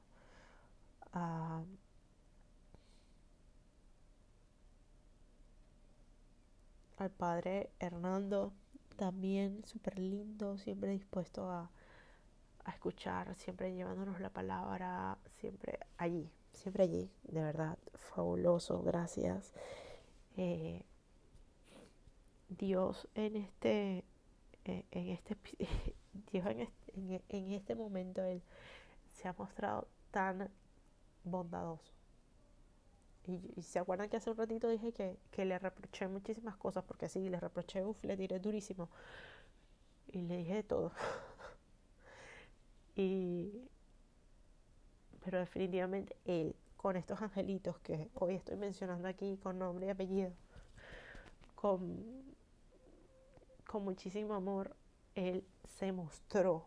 Uh, 1.14 1.64
al 6.98 7.10
padre 7.10 7.70
Hernando, 7.80 8.52
también 8.96 9.64
súper 9.64 9.98
lindo, 9.98 10.58
siempre 10.58 10.90
dispuesto 10.90 11.50
a, 11.50 11.70
a 12.66 12.72
escuchar, 12.72 13.34
siempre 13.36 13.74
llevándonos 13.74 14.20
la 14.20 14.30
palabra, 14.30 15.18
siempre 15.40 15.78
allí, 15.96 16.30
siempre 16.52 16.84
allí, 16.84 17.10
de 17.24 17.42
verdad, 17.42 17.78
fabuloso, 17.94 18.82
gracias. 18.82 19.52
Eh, 20.36 20.82
Dios 22.48 23.08
en 23.14 23.36
este, 23.36 24.04
eh, 24.64 24.84
en 24.90 25.08
este, 25.08 25.36
Dios 26.32 26.46
en 26.46 26.60
este, 26.60 27.36
en 27.36 27.52
este 27.52 27.74
momento 27.74 28.22
Él 28.22 28.42
se 29.14 29.28
ha 29.28 29.34
mostrado 29.38 29.88
tan 30.10 30.50
bondadoso 31.24 31.96
y, 33.26 33.62
se 33.62 33.78
acuerdan 33.78 34.08
que 34.08 34.16
hace 34.16 34.30
un 34.30 34.36
ratito 34.36 34.68
dije 34.68 34.92
que, 34.92 35.16
que, 35.30 35.44
le 35.44 35.58
reproché 35.58 36.06
muchísimas 36.08 36.56
cosas, 36.56 36.84
porque 36.84 37.08
sí, 37.08 37.28
le 37.28 37.40
reproché, 37.40 37.84
uff, 37.84 38.02
le 38.04 38.16
tiré 38.16 38.38
durísimo. 38.38 38.88
Y 40.12 40.22
le 40.22 40.36
dije 40.38 40.54
de 40.54 40.62
todo. 40.62 40.92
y, 42.96 43.68
pero 45.24 45.38
definitivamente 45.38 46.16
él, 46.24 46.56
con 46.76 46.96
estos 46.96 47.20
angelitos 47.22 47.78
que 47.78 48.10
hoy 48.14 48.34
estoy 48.34 48.56
mencionando 48.56 49.06
aquí 49.08 49.36
con 49.38 49.58
nombre 49.58 49.86
y 49.86 49.90
apellido, 49.90 50.32
con, 51.54 52.34
con 53.66 53.84
muchísimo 53.84 54.34
amor, 54.34 54.74
él 55.14 55.44
se 55.78 55.92
mostró 55.92 56.64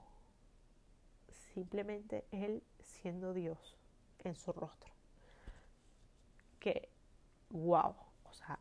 simplemente 1.54 2.26
él 2.32 2.64
siendo 2.80 3.34
Dios 3.34 3.78
en 4.20 4.36
su 4.36 4.52
rostro 4.54 4.90
que, 6.60 6.90
wow, 7.50 7.96
o 8.26 8.34
sea, 8.34 8.60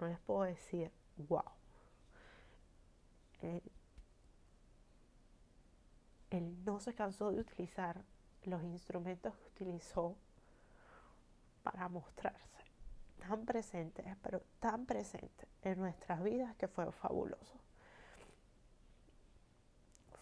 no 0.00 0.08
les 0.08 0.18
puedo 0.20 0.42
decir, 0.42 0.90
wow. 1.16 1.44
Él, 3.40 3.62
él 6.36 6.64
no 6.64 6.80
se 6.80 6.94
cansó 6.94 7.30
de 7.30 7.40
utilizar 7.40 8.02
los 8.44 8.62
instrumentos 8.62 9.34
que 9.36 9.48
utilizó 9.48 10.16
para 11.62 11.88
mostrarse 11.88 12.46
tan 13.18 13.44
presentes, 13.44 14.06
pero 14.22 14.40
tan 14.60 14.86
presentes 14.86 15.48
en 15.62 15.78
nuestras 15.78 16.22
vidas 16.22 16.54
que 16.56 16.68
fue 16.68 16.90
fabuloso. 16.92 17.58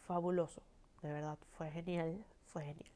Fabuloso, 0.07 0.62
de 1.03 1.12
verdad, 1.12 1.39
fue 1.57 1.71
genial, 1.71 2.25
fue 2.47 2.65
genial. 2.65 2.91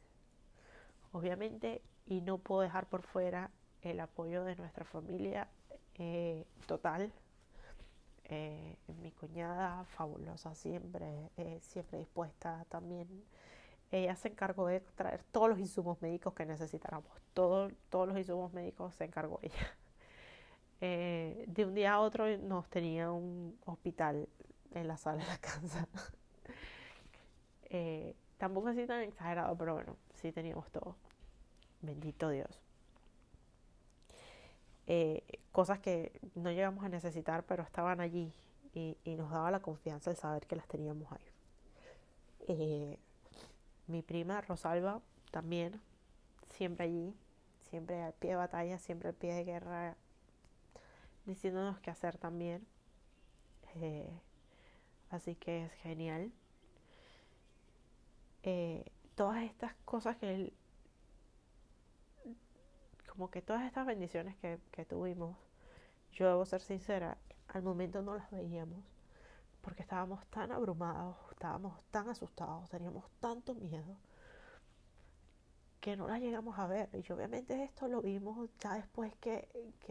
Obviamente, 1.12 1.82
y 2.06 2.20
no 2.20 2.38
puedo 2.38 2.62
dejar 2.62 2.86
por 2.86 3.02
fuera 3.02 3.50
el 3.82 4.00
apoyo 4.00 4.44
de 4.44 4.56
nuestra 4.56 4.84
familia 4.84 5.48
eh, 5.94 6.46
total. 6.66 7.12
Eh, 8.28 8.76
mi 9.00 9.10
cuñada, 9.12 9.84
fabulosa 9.84 10.54
siempre, 10.54 11.30
eh, 11.36 11.58
siempre 11.62 11.98
dispuesta 11.98 12.64
también. 12.68 13.08
Ella 13.90 14.14
se 14.16 14.28
encargó 14.28 14.66
de 14.66 14.80
traer 14.80 15.22
todos 15.32 15.48
los 15.48 15.58
insumos 15.58 16.00
médicos 16.02 16.34
que 16.34 16.44
necesitáramos. 16.46 17.10
todos 17.32 17.72
los 17.90 18.18
insumos 18.18 18.52
médicos 18.52 18.94
se 18.94 19.04
encargó 19.04 19.40
ella. 19.42 19.76
de 20.80 21.64
un 21.66 21.74
día 21.74 21.94
a 21.94 22.00
otro 22.00 22.26
nos 22.38 22.68
tenía 22.68 23.10
un 23.10 23.58
hospital 23.64 24.28
en 24.72 24.88
la 24.88 24.96
sala 24.96 25.22
de 25.24 25.28
la 25.28 25.38
casa. 25.38 25.88
tampoco 28.38 28.68
así 28.68 28.86
tan 28.86 29.02
exagerado, 29.02 29.56
pero 29.56 29.74
bueno, 29.74 29.96
sí 30.14 30.32
teníamos 30.32 30.70
todo. 30.70 30.96
Bendito 31.80 32.28
Dios. 32.30 32.67
Eh, 34.90 35.22
cosas 35.52 35.80
que 35.80 36.18
no 36.34 36.50
llegamos 36.50 36.82
a 36.82 36.88
necesitar, 36.88 37.44
pero 37.44 37.62
estaban 37.62 38.00
allí 38.00 38.32
y, 38.72 38.96
nos 39.18 39.30
daba 39.30 39.50
la 39.50 39.60
confianza 39.60 40.08
de 40.08 40.16
saber 40.16 40.46
que 40.46 40.56
las 40.56 40.66
teníamos 40.66 41.12
ahí. 41.12 41.26
Eh, 42.48 42.98
mi 43.86 44.00
prima 44.00 44.40
Rosalba 44.40 45.02
también, 45.30 45.78
siempre 46.48 46.86
allí, 46.86 47.14
siempre 47.68 48.02
al 48.02 48.14
pie 48.14 48.30
de 48.30 48.36
batalla, 48.36 48.78
siempre 48.78 49.10
al 49.10 49.14
pie 49.14 49.34
de 49.34 49.44
guerra, 49.44 49.94
diciéndonos 51.26 51.78
qué 51.80 51.90
hacer 51.90 52.16
también. 52.16 52.66
Eh, 53.74 54.10
así 55.10 55.34
que 55.34 55.66
es 55.66 55.72
genial. 55.82 56.32
todas 59.14 59.42
estas 59.42 59.74
cosas 59.84 60.16
que 60.16 60.54
como 63.18 63.32
que 63.32 63.42
todas 63.42 63.64
estas 63.64 63.84
bendiciones 63.84 64.36
que, 64.36 64.84
tuvimos, 64.84 65.36
yo 66.12 66.28
debo 66.28 66.46
ser 66.46 66.60
sincera, 66.60 67.18
al 67.48 67.64
momento 67.64 68.00
no 68.00 68.14
las 68.14 68.30
veíamos 68.30 68.78
porque 69.60 69.82
estábamos 69.82 70.24
tan 70.26 70.52
abrumados, 70.52 71.16
estábamos 71.32 71.82
tan 71.90 72.08
asustados, 72.08 72.70
teníamos 72.70 73.10
tanto 73.18 73.56
miedo 73.56 73.96
que 75.80 75.96
no 75.96 76.06
las 76.06 76.20
llegamos 76.20 76.60
a 76.60 76.68
ver. 76.68 76.90
Y 76.92 77.12
obviamente 77.12 77.64
esto 77.64 77.88
lo 77.88 78.02
vimos 78.02 78.48
ya 78.60 78.74
después 78.74 79.12
que, 79.16 79.48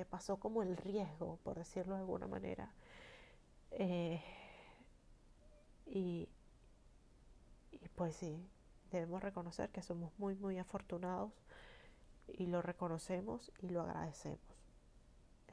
pasó 0.10 0.38
como 0.38 0.64
el 0.64 0.78
riesgo, 0.78 1.38
por 1.44 1.58
decirlo 1.58 1.96
de 1.96 2.00
alguna 2.00 2.28
manera. 2.28 2.72
Eh, 3.72 4.24
y, 5.86 6.30
y 7.72 7.90
pues 7.90 8.16
sí, 8.16 8.42
debemos 8.90 9.22
reconocer 9.22 9.70
que 9.70 9.82
somos 9.82 10.18
muy, 10.18 10.34
muy 10.36 10.58
afortunados 10.58 11.34
y 12.34 12.48
lo 12.48 12.62
reconocemos 12.62 13.52
y 13.62 13.70
lo 13.70 13.82
agradecemos 13.82 14.40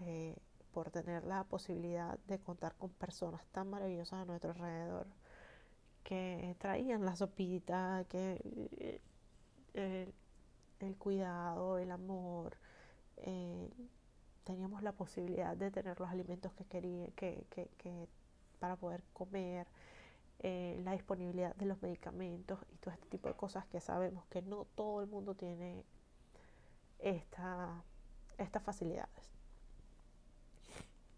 eh, 0.00 0.36
por 0.72 0.90
tener 0.90 1.24
la 1.24 1.44
posibilidad 1.44 2.18
de 2.26 2.38
contar 2.40 2.74
con 2.76 2.90
personas 2.90 3.46
tan 3.52 3.70
maravillosas 3.70 4.22
a 4.22 4.24
nuestro 4.24 4.50
alrededor 4.50 5.06
que 6.02 6.56
traían 6.58 7.04
la 7.04 7.16
sopita, 7.16 8.04
que 8.08 9.00
eh, 9.74 10.12
el, 10.80 10.96
cuidado, 10.96 11.78
el 11.78 11.90
amor, 11.92 12.56
eh, 13.18 13.70
teníamos 14.42 14.82
la 14.82 14.92
posibilidad 14.92 15.56
de 15.56 15.70
tener 15.70 15.98
los 15.98 16.10
alimentos 16.10 16.52
que 16.54 16.64
quería, 16.64 17.06
que, 17.12 17.46
que, 17.50 17.68
que 17.78 18.08
para 18.58 18.76
poder 18.76 19.02
comer, 19.12 19.66
la 20.42 20.92
disponibilidad 20.92 21.54
de 21.56 21.64
los 21.64 21.80
medicamentos 21.80 22.58
y 22.70 22.76
todo 22.76 22.92
este 22.92 23.06
tipo 23.06 23.28
de 23.28 23.34
cosas 23.34 23.64
que 23.66 23.80
sabemos 23.80 24.26
que 24.26 24.42
no 24.42 24.66
todo 24.74 25.00
el 25.00 25.06
mundo 25.06 25.34
tiene 25.34 25.86
esta, 27.04 27.84
estas 28.38 28.62
facilidades. 28.62 29.30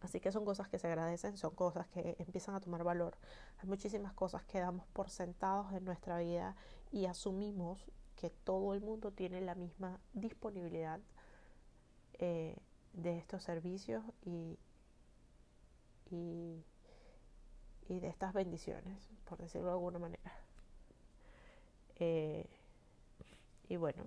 Así 0.00 0.20
que 0.20 0.30
son 0.30 0.44
cosas 0.44 0.68
que 0.68 0.78
se 0.78 0.86
agradecen, 0.86 1.38
son 1.38 1.54
cosas 1.54 1.86
que 1.88 2.16
empiezan 2.18 2.54
a 2.54 2.60
tomar 2.60 2.84
valor. 2.84 3.16
Hay 3.58 3.68
muchísimas 3.68 4.12
cosas 4.12 4.44
que 4.44 4.58
damos 4.60 4.86
por 4.88 5.08
sentados 5.10 5.72
en 5.72 5.84
nuestra 5.84 6.18
vida 6.18 6.54
y 6.92 7.06
asumimos 7.06 7.80
que 8.16 8.30
todo 8.30 8.74
el 8.74 8.80
mundo 8.80 9.12
tiene 9.12 9.40
la 9.40 9.54
misma 9.54 9.98
disponibilidad 10.12 11.00
eh, 12.18 12.56
de 12.92 13.18
estos 13.18 13.42
servicios 13.42 14.04
y, 14.24 14.58
y, 16.10 16.64
y, 17.88 18.00
de 18.00 18.08
estas 18.08 18.32
bendiciones, 18.32 18.98
por 19.24 19.38
decirlo 19.38 19.68
de 19.68 19.72
alguna 19.72 19.98
manera. 19.98 20.32
Eh, 21.98 22.46
y 23.68 23.76
bueno, 23.76 24.04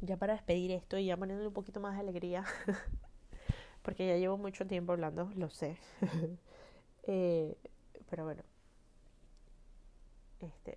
ya 0.00 0.16
para 0.16 0.34
despedir 0.34 0.70
esto 0.70 0.98
y 0.98 1.06
ya 1.06 1.16
poniéndole 1.16 1.48
un 1.48 1.54
poquito 1.54 1.80
más 1.80 1.94
de 1.94 2.00
alegría 2.00 2.44
porque 3.82 4.06
ya 4.06 4.16
llevo 4.16 4.36
mucho 4.36 4.66
tiempo 4.66 4.92
hablando, 4.92 5.30
lo 5.34 5.50
sé. 5.50 5.76
Eh, 7.10 7.56
pero 8.10 8.24
bueno, 8.24 8.42
este, 10.40 10.76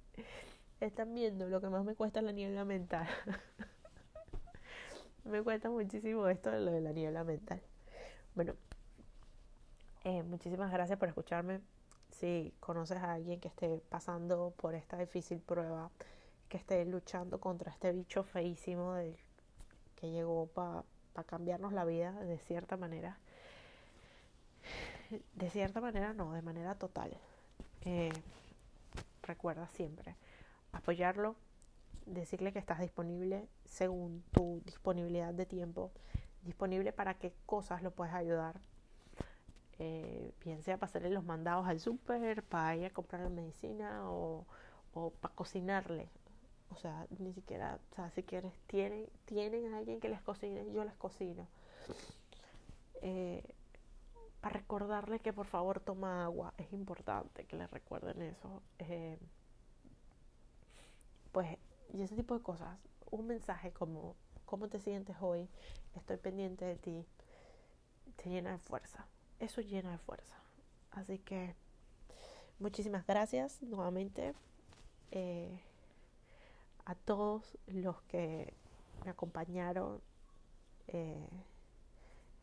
están 0.80 1.14
viendo 1.14 1.48
lo 1.48 1.62
que 1.62 1.70
más 1.70 1.82
me 1.82 1.94
cuesta 1.94 2.20
la 2.20 2.32
niebla 2.32 2.66
mental. 2.66 3.08
me 5.24 5.42
cuesta 5.42 5.70
muchísimo 5.70 6.28
esto 6.28 6.50
de 6.50 6.60
lo 6.60 6.70
de 6.70 6.82
la 6.82 6.92
niebla 6.92 7.24
mental. 7.24 7.62
Bueno, 8.34 8.54
eh, 10.04 10.22
muchísimas 10.22 10.70
gracias 10.70 10.98
por 10.98 11.08
escucharme. 11.08 11.60
Si 12.10 12.52
conoces 12.60 12.98
a 12.98 13.14
alguien 13.14 13.40
que 13.40 13.48
esté 13.48 13.80
pasando 13.88 14.52
por 14.58 14.74
esta 14.74 14.98
difícil 14.98 15.40
prueba, 15.40 15.90
que 16.48 16.56
esté 16.56 16.84
luchando 16.84 17.40
contra 17.40 17.70
este 17.70 17.92
bicho 17.92 18.22
feísimo 18.22 18.94
que 19.96 20.10
llegó 20.10 20.46
para 20.46 20.84
para 21.16 21.26
cambiarnos 21.26 21.72
la 21.72 21.86
vida 21.86 22.12
de 22.12 22.38
cierta 22.38 22.76
manera. 22.76 23.18
De 25.34 25.48
cierta 25.48 25.80
manera 25.80 26.12
no, 26.12 26.32
de 26.34 26.42
manera 26.42 26.74
total. 26.74 27.16
Eh, 27.86 28.12
recuerda 29.22 29.66
siempre 29.68 30.14
apoyarlo, 30.72 31.36
decirle 32.04 32.52
que 32.52 32.58
estás 32.58 32.80
disponible 32.80 33.48
según 33.64 34.22
tu 34.32 34.60
disponibilidad 34.66 35.32
de 35.32 35.46
tiempo, 35.46 35.90
disponible 36.42 36.92
para 36.92 37.14
qué 37.14 37.32
cosas 37.46 37.82
lo 37.82 37.92
puedes 37.92 38.12
ayudar. 38.12 38.60
Eh, 39.78 40.34
bien 40.44 40.62
sea 40.62 40.76
para 40.76 40.90
hacerle 40.90 41.10
los 41.10 41.24
mandados 41.24 41.66
al 41.66 41.80
súper, 41.80 42.42
para 42.42 42.76
ir 42.76 42.84
a 42.86 42.90
comprar 42.90 43.22
la 43.22 43.30
medicina 43.30 44.10
o, 44.10 44.44
o 44.92 45.10
para 45.12 45.34
cocinarle 45.34 46.10
o 46.70 46.76
sea, 46.76 47.06
ni 47.18 47.32
siquiera, 47.32 47.78
o 47.92 47.94
sea, 47.94 48.10
si 48.10 48.22
quieres, 48.22 48.52
tienen, 48.66 49.08
tienen 49.24 49.72
a 49.72 49.78
alguien 49.78 50.00
que 50.00 50.08
les 50.08 50.20
cocine, 50.20 50.72
yo 50.72 50.84
les 50.84 50.96
cocino. 50.96 51.46
Eh, 53.02 53.42
para 54.40 54.60
recordarle 54.60 55.20
que 55.20 55.32
por 55.32 55.46
favor 55.46 55.80
toma 55.80 56.24
agua, 56.24 56.54
es 56.58 56.72
importante 56.72 57.44
que 57.46 57.56
les 57.56 57.70
recuerden 57.70 58.22
eso. 58.22 58.62
Eh, 58.78 59.18
pues, 61.32 61.58
y 61.92 62.02
ese 62.02 62.16
tipo 62.16 62.34
de 62.34 62.42
cosas. 62.42 62.78
Un 63.10 63.26
mensaje 63.26 63.72
como, 63.72 64.16
¿cómo 64.44 64.68
te 64.68 64.80
sientes 64.80 65.16
hoy? 65.20 65.48
Estoy 65.94 66.16
pendiente 66.16 66.64
de 66.64 66.76
ti. 66.76 67.04
Te 68.16 68.28
llena 68.28 68.52
de 68.52 68.58
fuerza. 68.58 69.06
Eso 69.38 69.60
llena 69.60 69.92
de 69.92 69.98
fuerza. 69.98 70.36
Así 70.90 71.18
que, 71.18 71.54
muchísimas 72.58 73.06
gracias 73.06 73.62
nuevamente. 73.62 74.34
Eh, 75.10 75.60
a 76.86 76.94
todos 76.94 77.58
los 77.66 78.00
que 78.02 78.54
me 79.04 79.10
acompañaron 79.10 80.00
eh, 80.88 81.28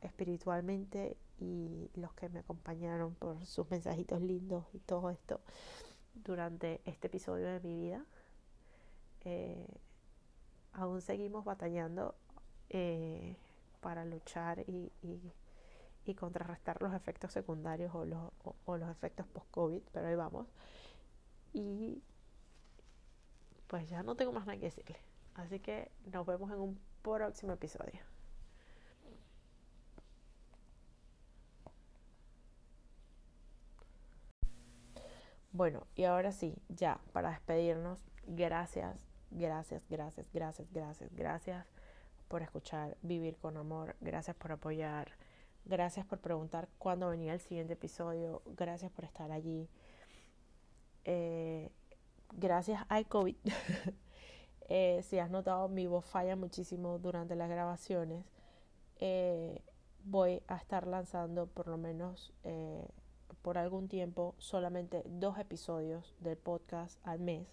espiritualmente 0.02 1.18
y 1.40 1.90
los 1.96 2.14
que 2.14 2.30
me 2.30 2.40
acompañaron 2.40 3.16
por 3.16 3.46
sus 3.46 3.70
mensajitos 3.72 4.22
lindos 4.22 4.66
y 4.74 4.80
todo 4.80 5.10
esto 5.10 5.40
durante 6.14 6.82
este 6.86 7.08
episodio 7.08 7.48
de 7.48 7.60
mi 7.62 7.76
vida. 7.76 8.06
Eh, 9.22 9.66
aún 10.74 11.02
seguimos 11.02 11.46
batallando 11.46 12.14
eh, 12.70 13.38
para 13.80 14.04
luchar 14.04 14.60
y, 14.68 14.92
y, 16.06 16.14
contrarrestar 16.16 16.82
los 16.82 16.94
efectos 16.94 17.32
secundarios 17.32 17.96
o 17.96 18.06
los, 18.06 18.32
o 18.66 18.78
los 18.78 18.90
efectos 18.90 19.26
post-COVID, 19.28 19.82
pero 19.92 20.08
ahí 20.08 20.16
vamos. 20.16 20.48
Y 21.54 22.04
pues 23.68 23.90
ya 23.90 24.04
no 24.04 24.16
tengo 24.16 24.32
más 24.32 24.46
nada 24.46 24.60
que 24.60 24.66
decirle. 24.66 24.98
Así 25.36 25.60
que 25.60 25.92
nos 26.12 26.26
vemos 26.26 26.52
en 26.52 26.60
un 26.60 26.80
próximo 27.02 27.54
episodio. 27.54 28.00
Bueno, 35.52 35.86
y 35.96 36.06
ahora 36.06 36.32
sí, 36.32 36.56
ya, 36.68 37.00
para 37.12 37.30
despedirnos, 37.30 38.00
gracias, 38.26 39.06
gracias, 39.30 39.84
gracias, 39.88 40.26
gracias, 40.34 40.68
gracias, 40.74 41.14
gracias 41.14 41.68
por 42.28 42.42
escuchar 42.42 42.98
Vivir 43.04 43.38
con 43.38 43.58
Amor, 43.58 43.96
gracias 44.02 44.36
por 44.36 44.52
apoyar, 44.52 45.12
gracias 45.66 46.08
por 46.08 46.20
preguntar 46.20 46.70
cuándo 46.80 47.10
venía 47.10 47.34
el 47.34 47.40
siguiente 47.40 47.74
episodio, 47.74 48.42
gracias 48.58 48.92
por 48.92 49.06
estar 49.06 49.32
allí. 49.32 49.70
Eh, 51.06 51.72
gracias 52.38 52.86
al 52.90 53.08
COVID, 53.08 53.36
eh, 54.70 55.02
si 55.04 55.20
has 55.20 55.30
notado 55.30 55.68
mi 55.70 55.88
voz 55.88 56.06
falla 56.06 56.36
muchísimo 56.36 57.00
durante 57.00 57.36
las 57.36 57.50
grabaciones, 57.50 58.26
eh, 59.00 59.62
voy 60.04 60.42
a 60.48 60.58
estar 60.58 60.88
lanzando 60.88 61.48
por 61.48 61.68
lo 61.68 61.78
menos 61.78 62.34
eh, 62.44 62.88
por 63.42 63.58
algún 63.58 63.88
tiempo 63.88 64.36
solamente 64.38 65.04
dos 65.06 65.38
episodios 65.38 66.16
del 66.20 66.38
podcast 66.38 67.00
al 67.06 67.20
mes. 67.20 67.48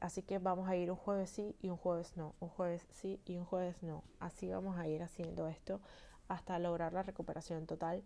así 0.00 0.22
que 0.22 0.38
vamos 0.38 0.68
a 0.68 0.76
ir 0.76 0.90
un 0.90 0.96
jueves 0.96 1.30
sí 1.30 1.56
y 1.62 1.70
un 1.70 1.78
jueves 1.78 2.16
no, 2.16 2.34
un 2.40 2.50
jueves 2.50 2.86
sí 2.90 3.20
y 3.24 3.38
un 3.38 3.44
jueves 3.44 3.82
no. 3.82 4.04
Así 4.20 4.50
vamos 4.50 4.76
a 4.76 4.86
ir 4.86 5.02
haciendo 5.02 5.48
esto 5.48 5.80
hasta 6.28 6.58
lograr 6.58 6.92
la 6.92 7.02
recuperación 7.02 7.66
total. 7.66 8.02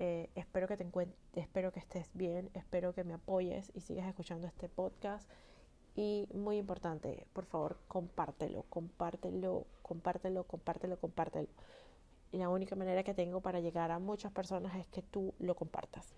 Eh, 0.00 0.30
espero 0.36 0.68
que 0.68 0.76
te 0.76 0.86
espero 1.34 1.72
que 1.72 1.80
estés 1.80 2.08
bien, 2.14 2.50
espero 2.54 2.94
que 2.94 3.02
me 3.02 3.14
apoyes 3.14 3.72
y 3.74 3.80
sigas 3.80 4.06
escuchando 4.06 4.46
este 4.46 4.68
podcast. 4.68 5.28
Y 5.96 6.28
muy 6.32 6.58
importante, 6.58 7.26
por 7.32 7.44
favor, 7.46 7.76
compártelo, 7.88 8.64
compártelo, 8.70 9.66
compártelo, 9.82 10.44
compártelo, 10.44 11.00
compártelo. 11.00 11.48
La 12.30 12.48
única 12.48 12.76
manera 12.76 13.02
que 13.02 13.12
tengo 13.12 13.40
para 13.40 13.58
llegar 13.58 13.90
a 13.90 13.98
muchas 13.98 14.30
personas 14.30 14.76
es 14.76 14.86
que 14.86 15.02
tú 15.02 15.34
lo 15.40 15.56
compartas. 15.56 16.14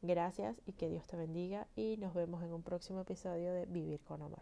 Gracias 0.00 0.56
y 0.64 0.72
que 0.72 0.88
Dios 0.88 1.06
te 1.06 1.18
bendiga 1.18 1.66
y 1.76 1.98
nos 1.98 2.14
vemos 2.14 2.42
en 2.42 2.54
un 2.54 2.62
próximo 2.62 3.02
episodio 3.02 3.52
de 3.52 3.66
Vivir 3.66 4.00
con 4.00 4.22
Amor. 4.22 4.40